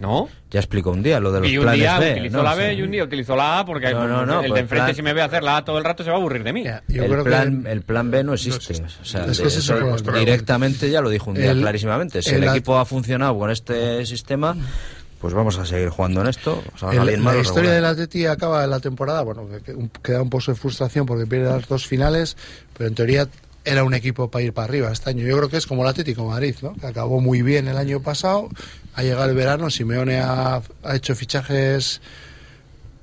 [0.00, 0.28] ¿No?
[0.50, 2.12] Ya explico un día lo de los Y un planes día B.
[2.12, 2.42] utilizó ¿no?
[2.42, 2.58] la Sí.
[2.58, 4.84] B y un día utilizó la A porque No, no, no, el pues de enfrente
[4.86, 6.52] plan- si me ve hacer la A todo el rato se va a aburrir de
[6.52, 6.64] mí.
[6.64, 8.72] Ya, yo el, creo plan, que el plan B no existe.
[8.72, 8.86] existe.
[9.02, 10.18] O sea, Es que el eso problema.
[10.20, 12.22] directamente ya lo dijo un día El- clarísimamente.
[12.22, 14.56] Si el el, equipo ha funcionado con este sistema,
[15.20, 16.62] pues vamos a seguir jugando en esto.
[16.74, 19.48] O sea, el- la historia del Atleti acaba la temporada, bueno,
[20.02, 22.36] queda un pozo de frustración porque pierde las dos finales,
[22.76, 23.28] pero en teoría
[23.68, 25.26] era un equipo para ir para arriba este año.
[25.26, 26.74] Yo creo que es como el Atlético Madrid, ¿no?
[26.74, 28.48] Que acabó muy bien el año pasado,
[28.94, 30.62] ha llegado el verano, Simeone ha,
[30.94, 32.00] hecho fichajes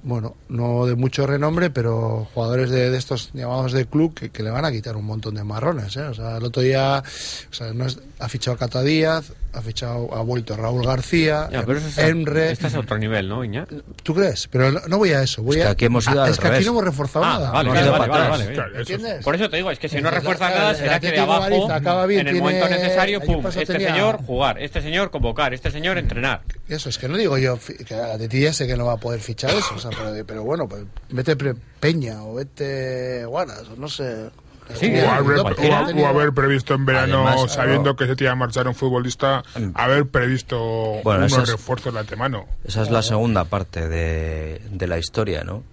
[0.04, 4.44] bueno, no de mucho renombre, pero jugadores de, de estos llamados de club que, que
[4.44, 5.96] le van a quitar un montón de marrones.
[5.98, 6.02] ¿eh?
[6.02, 7.02] O sea, el otro día
[7.50, 11.48] o sea, no es- ha fichado a Cata Díaz, ha fichado, ha vuelto Raúl García,
[11.52, 12.52] Ya, pero eso es, Emre.
[12.52, 13.66] este es a otro nivel, ¿no, Iña?
[14.04, 14.48] ¿Tú crees?
[14.50, 15.42] Pero no, voy a eso.
[15.44, 16.66] Voy Es que a, aquí hemos ido Ah, al es que aquí revés.
[16.66, 17.52] no hemos reforzado Ah, nada.
[17.52, 18.40] vale, No vale, vale, para vale, atrás.
[18.40, 19.24] vale, Claro, ¿Entiendes?
[19.24, 21.20] Por eso te digo, es que si no refuerzas el- nada, el será que de
[21.20, 25.12] abajo, acaba bien, en el tiene- momento necesario, pum, este tenía- señor jugar, este señor
[25.12, 26.42] convocar, este señor entrenar.
[26.68, 28.98] Eso es que no digo yo que la Teti ya sé que no va a
[28.98, 33.64] poder fichar eso, o sea, pero, pero bueno, pues vete Pre- Peña o vete Guaras,
[33.78, 34.30] no sé.
[34.74, 35.82] Sí, O haber, cualquiera.
[35.88, 37.96] o- o haber previsto en verano, Además, sabiendo claro.
[37.98, 39.44] que se te iba a marchar un futbolista,
[39.76, 40.58] haber previsto
[41.04, 42.46] Bueno, unos es- refuerzos de antemano.
[42.66, 45.64] Esa es la segunda parte de, de la historia, ¿no?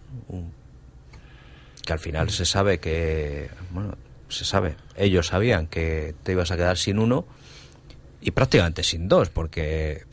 [1.85, 3.97] Que al final se sabe que, bueno,
[4.29, 7.25] se sabe, ellos sabían que te ibas a quedar sin uno
[8.23, 10.05] y prácticamente sin dos, porque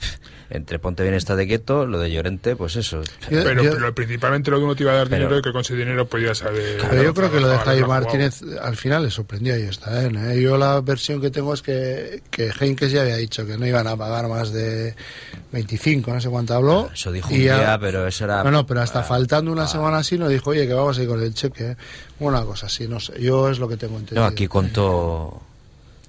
[0.52, 3.04] entre Ponte bien está de quieto, lo de Llorente, pues eso.
[3.30, 5.42] Yo- Pero, yo- pero principalmente lo que uno te iba a dar Pero- dinero y
[5.44, 6.80] que con ese dinero podía saber.
[6.90, 10.16] Pero yo creo que lo de Jaime Martínez al final le sorprendió y está bien.
[10.16, 10.42] ¿eh?
[10.42, 13.86] Yo la versión que tengo es que, que Heinkes ya había dicho que no iban
[13.86, 14.96] a pagar más de
[15.52, 16.90] 25, no sé cuánto habló.
[16.92, 18.44] Eso dijo ya- pero eso era...
[18.44, 19.68] No, no, pero hasta Ah, faltando una ah.
[19.68, 21.76] semana así nos dijo, oye, que vamos a ir con el cheque.
[22.20, 23.22] Una cosa así, no sé.
[23.22, 24.22] Yo es lo que tengo entendido.
[24.22, 25.44] No, aquí contó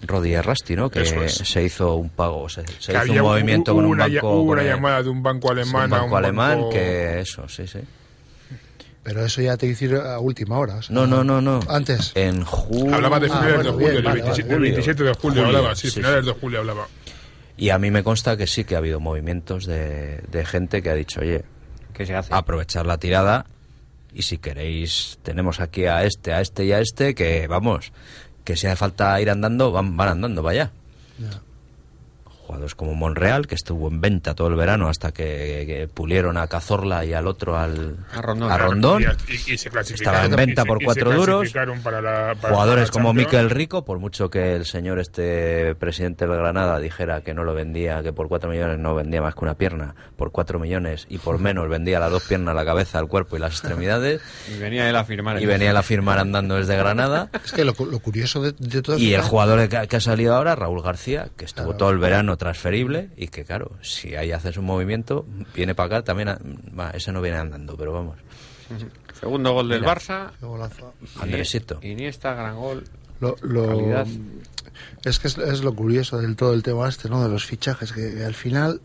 [0.03, 0.89] Rodi Rasti, ¿no?
[0.91, 1.35] Que es.
[1.35, 4.31] se hizo un pago, se, hizo un movimiento con un una, banco...
[4.31, 7.49] hubo una llamada de un banco alemán un a banco un alemán banco- que eso,
[7.49, 7.81] sí, sí.
[9.03, 10.77] Pero eso ya te hice a última hora.
[10.77, 11.61] o sea, No, no, no, no.
[11.69, 12.13] Antes.
[12.15, 12.95] En julio...
[12.95, 14.53] Hablaba de Ah, finales bueno, de julio, bien, vale, 27, vale.
[14.55, 16.27] del 27 de julio, Julio, hablaba, sí, sí, finales sí.
[16.33, 16.87] de julio hablaba.
[17.57, 20.91] Y a mí me consta que sí que ha habido movimientos de, de gente que
[20.91, 21.45] ha dicho, oye,
[21.95, 22.33] ¿Qué se hace?
[22.35, 23.47] aprovechar la tirada
[24.15, 27.93] y si queréis, tenemos aquí a este, a este y a este, que vamos,
[28.45, 30.71] que si hace falta ir andando, van, van andando, vaya.
[31.19, 31.43] Ya.
[32.51, 36.49] Jugadores como Monreal, que estuvo en venta todo el verano hasta que, que pulieron a
[36.49, 38.51] Cazorla y al otro al A Rondón.
[38.51, 39.03] a Rondón.
[39.29, 39.69] Y, y- se.
[39.69, 41.27] Estaba en venta y por cuatro duros.
[41.43, 43.15] clasificaron para la- para Jugadores la como.
[43.15, 47.55] Miquel Rico, por mucho que el señor este presidente del Granada dijera que no lo
[47.55, 51.19] vendía, que por cuatro millones no vendía más que una pierna, por cuatro millones y
[51.19, 54.21] por menos vendía las dos piernas, la cabeza, el cuerpo y las extremidades,
[54.53, 55.41] Y venía él a firmar.
[55.41, 57.29] y venía él a firmar andando desde Granada.
[57.45, 59.97] Es que lo, cu- lo curioso de, de todo Y el jugador que, ha- que
[59.97, 61.79] ha salido ahora, Raúl García, que estuvo Claro.
[61.79, 66.03] todo el verano transferible y que, claro, si ahí haces un movimiento, viene para acá,
[66.05, 66.39] también, a-
[66.77, 68.17] va, ese no viene andando, pero vamos.
[69.21, 69.95] Segundo gol del Mira.
[69.95, 70.31] Barça.
[70.41, 70.95] Golazo.
[71.21, 71.79] Andresito.
[71.83, 72.85] Iniesta, gran gol.
[73.21, 74.07] Lo, lo- Calidad.
[75.05, 77.23] es que es, es lo curioso del todo el tema este, ¿no?
[77.23, 78.81] De los fichajes, que, que al final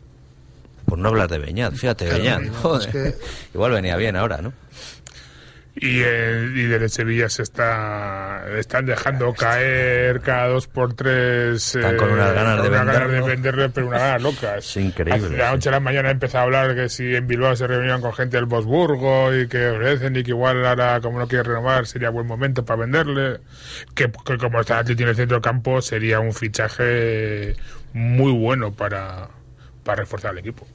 [0.86, 2.82] Por no hablar de Beñat, fíjate, Claro, Beñat, no, joder.
[2.89, 3.16] es que-
[3.53, 4.51] Igual venía bien ahora, ¿no?
[5.78, 11.76] Y, el, y del Sevilla se está están dejando caer cada dos por tres.
[11.76, 14.57] Están con unas ganas de unas ganas de venderle, pero unas ganas locas.
[14.59, 15.53] Es increíble, De la sí.
[15.53, 18.38] noche a la mañana empezó a hablar que si en Bilbao se reunían con gente
[18.38, 22.26] del Bosburgo y que ofrecen y que igual ahora, como no quiere renovar, sería buen
[22.26, 23.41] momento para venderle.
[23.93, 27.55] Que, que como está Atleti en el centro campo, sería un fichaje
[27.91, 29.28] muy bueno para,
[29.84, 30.65] para reforzar el equipo.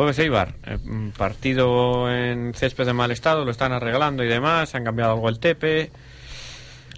[0.00, 4.74] Jueves Eibar, eh, mm, partido en césped de mal estado, lo están arreglando y demás,
[4.74, 5.90] han cambiado algo el tepe.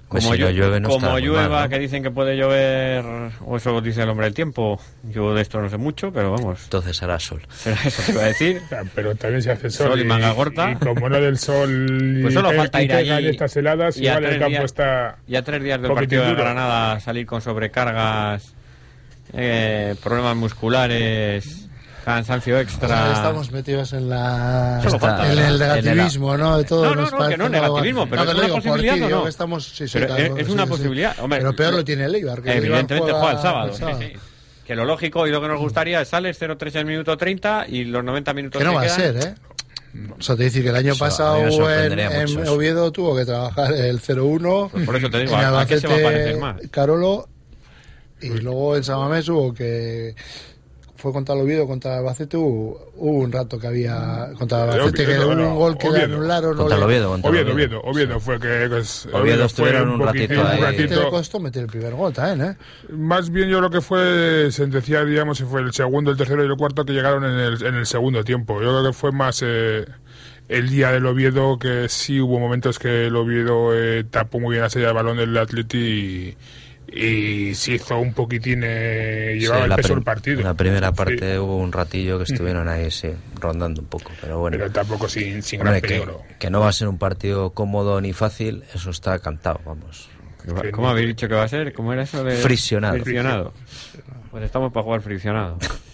[0.09, 1.68] Pues Como, si no llu- llueve, no como llueva, mal, ¿no?
[1.70, 3.05] que dicen que puede llover,
[3.44, 4.80] o eso dice el hombre del tiempo.
[5.03, 7.42] Yo de esto no sé mucho, pero vamos, Entonces hará sol.
[7.50, 8.61] será eso que iba a decir.
[8.68, 9.88] Sea, Pero también se hace sol.
[9.88, 10.70] Sol y manga corta.
[10.70, 14.24] Y como no del sol y Pues solo falta ir allí estas heladas, y igual
[14.26, 15.16] el campo días- está...
[15.26, 16.34] Ya tres días del partido de.
[16.34, 18.55] Granada salir con sobrecargas,
[19.32, 21.68] eh, problemas musculares,
[22.05, 23.12] cansancio extra.
[23.12, 26.59] estamos metidos en la falta, en el negativismo, ¿no?
[26.59, 28.94] De todo No, no, nos no, que no, negativismo, pero No, es una digo posibilidad
[28.94, 29.28] ti, o no.
[29.28, 31.16] estamos, sí, sí, claro, es, es sí, una posibilidad.
[31.20, 32.42] Hombre, pero peor lo- tiene el Eibar.
[32.42, 33.68] que el Eibar Evidentemente juega el sábado.
[33.68, 34.12] el sí, sí.
[34.66, 37.66] Que lo lógico y lo que nos gustaría es sales 0-3 en el minuto 30
[37.68, 39.34] y los 90 minutos Que no va a ser, ¿eh?
[40.18, 42.48] O sea, te dice que el año Eso, a pasado en, en.
[42.48, 44.70] Oviedo tuvo que trabajar el 0-1.
[44.70, 46.57] Pues por eso te digo, en ¿a- a qué se va a Albacete, parecer más?
[46.70, 47.28] Carolo.
[48.22, 50.14] Y luego en Samamés hubo que.
[51.03, 52.36] Fue contra el Oviedo, contra el Albacete.
[52.36, 54.30] Hubo, hubo un rato que había.
[54.38, 56.53] Contra el Albacete, que Oviedo, hubo un no, gol que le anularon.
[56.53, 58.68] no Contra el Oviedo, contra el Oviedo, Oviedo, Oviedo fue que...
[58.68, 60.61] pues, Oviedo estuvieron un ratito un ahí.
[60.76, 61.11] Que le ratito.
[61.11, 62.57] costó meter el primer gol también, ¿eh?
[62.90, 66.44] Más bien yo lo que fue, se decía, digamos, si fue el segundo, el tercero
[66.44, 68.62] y el cuarto que llegaron en el, en el segundo tiempo.
[68.62, 69.84] Yo creo que fue más eh,
[70.48, 74.62] el día del Oviedo, que sí hubo momentos que el Oviedo eh, tapó muy bien
[74.62, 76.36] la salida de balón del Atleti y,
[76.93, 80.38] y se hizo un poquitín, eh, llevaba Sí, el peso del partido.
[80.40, 83.09] En la primera Sí, parte hubo un ratillo que estuvieron ahí, sí,
[83.40, 84.57] rondando un poco, pero bueno.
[84.59, 86.22] pero tampoco sin, sin gran que, peligro.
[86.38, 90.09] que no va a ser un partido cómodo ni fácil, eso está cantado, vamos.
[90.72, 91.72] ¿Cómo habéis dicho que va a ser?
[91.72, 92.34] ¿Cómo era eso de...?
[92.36, 92.95] Friccionado.
[92.95, 93.53] Friccionado.
[94.32, 95.59] Pues estamos para jugar friccionado.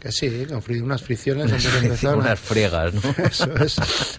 [0.00, 2.16] Que sí, con fri- unas fricciones antes de empezar.
[2.16, 3.00] Unas friegas, ¿no?
[3.24, 3.76] Eso es.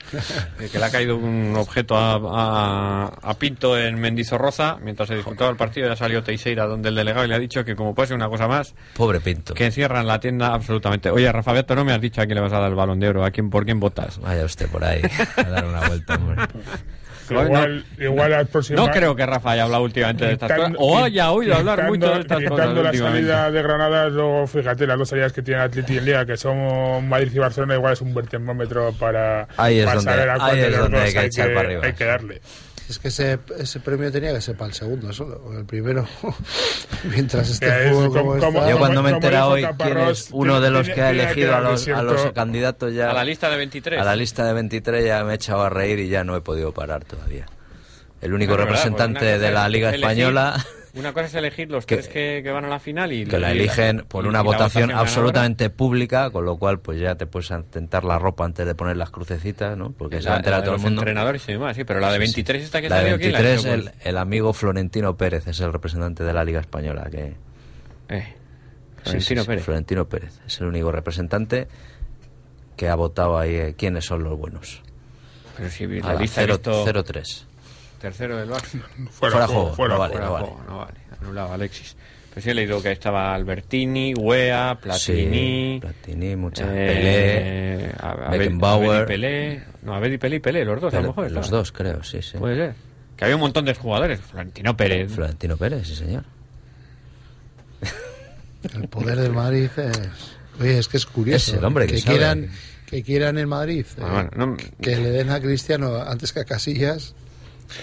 [0.60, 5.16] Eh, que le ha caído un objeto a, a- a Pinto en Mendizorroza mientras se
[5.16, 5.88] disputaba el partido.
[5.90, 8.30] Ya salió Teixeira donde el delegado y le ha dicho que como puede ser una
[8.30, 9.54] cosa más, Pobre Pinto.
[9.54, 11.10] que cierran la tienda absolutamente.
[11.12, 13.00] Oye, Rafa Beto, no me has dicho a quién le vas a dar el balón
[13.00, 14.18] de oro, a quién, por quién votas.
[14.20, 15.02] Vaya usted por ahí
[15.36, 16.44] a dar una vuelta, hombre.
[17.30, 20.74] Igual, igual al próximo No creo que Rafa haya hablado últimamente de estas cosas.
[20.78, 22.52] O haya oído hablar mucho de estas cosas.
[22.52, 26.26] quitando la salida de Granada, luego fíjate, las dos salidas que tiene Atleti en Liga,
[26.26, 30.12] que son Madrid y Barcelona, igual es un buen termómetro para, Ahí es para donde-
[30.12, 32.42] saber a cuál de los dos que hay que darle.
[32.90, 35.42] Es que ese, ese premio tenía que ser para el segundo solo.
[35.58, 36.08] El primero,
[37.04, 40.62] mientras este Es fútbol como- como Yo cuando me he enterado hoy quién es uno
[40.62, 42.34] de los tiene- que ha elegido a los, a los desierto.
[42.34, 44.00] candidatos ya A la lista de 23.
[44.02, 46.42] a la lista de 23 ya me he echado a reír y ya no he
[46.42, 47.46] podido parar todavía.
[48.22, 50.66] El único representante Pues de la Liga elegir Española
[50.98, 53.38] Una cosa es elegir los Que- tres que, que van a la final y que
[53.38, 55.08] la y eligen por y- una la votación ganadora.
[55.10, 58.98] absolutamente pública, con lo cual pues ya te puedes tentar la ropa antes de poner
[58.98, 59.92] las crucecitas, ¿no?
[59.92, 61.02] Porque se va a La- enterar la todo el mundo.
[61.02, 62.34] entrenadores y demás, sí, pero la de Sí, sí.
[62.42, 63.92] 23 esta que La de salió, ¿quién la ha 23, hecho?
[64.00, 67.08] el, el amigo Florentino Pérez es el representante de la Liga Española.
[67.12, 67.36] que
[68.10, 68.34] Eh,
[69.04, 69.64] Florentino sí, Pérez.
[69.66, 71.68] Florentino Pérez es el único representante
[72.76, 74.82] que ha votado ahí eh, quiénes son los buenos.
[75.58, 77.46] Pero si la Ala, lista he cero- visto 0-3.
[78.00, 78.82] Tercero del Barça.
[79.12, 80.12] Fuera juego, fuera no vale.
[80.14, 80.46] Fuera de vale.
[80.48, 80.94] juego, no vale.
[81.22, 81.96] Anulado Alexis.
[82.30, 88.30] Pero sí he leído que estaba Albertini, Wea, Platini, Sí, Platini, mucha eh, a- a-
[88.32, 88.90] Beckenbauer.
[89.02, 89.64] Abedi Pelé.
[89.82, 91.04] No, Abedi Pelé y Pelé, los dos a Pelé.
[91.04, 91.32] lo mejor.
[91.32, 92.38] Los dos, creo, sí, sí.
[92.38, 92.76] Puede ser.
[93.16, 94.20] Que había un montón de jugadores.
[94.22, 95.12] Florentino Pérez.
[95.12, 96.24] Florentino Pérez, sí, señor.
[98.74, 100.00] El poder del Madrid es.
[100.60, 101.52] Oye, es que es curioso.
[101.52, 102.18] Es el hombre que que sabe.
[102.18, 102.50] quieran
[102.88, 106.40] que quieran en Madrid eh, Ah, bueno, no- que le den a Cristiano antes que
[106.42, 107.16] a Casillas.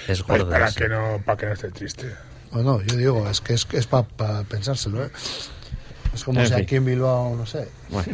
[0.08, 0.52] Es Para, gordo.
[0.52, 0.78] para ese.
[0.80, 2.12] que no, para que no esté triste.
[2.52, 4.04] O no, yo digo, es que es, es para
[4.44, 5.04] pensárselo.
[5.04, 5.10] ¿eh?
[6.14, 6.62] Es como En si fin.
[6.62, 7.68] aquí en Bilbao, no sé.
[7.88, 8.12] Bueno.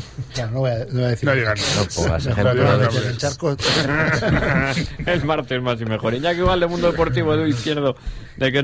[0.52, 1.28] No, voy a, no voy a decir.
[1.28, 2.82] No digan No pongas No ejemplo de-
[5.06, 6.14] el martes más y mejor.
[6.14, 7.96] Iñaki igual de Mundo Deportivo, de izquierdo,
[8.38, 8.58] de que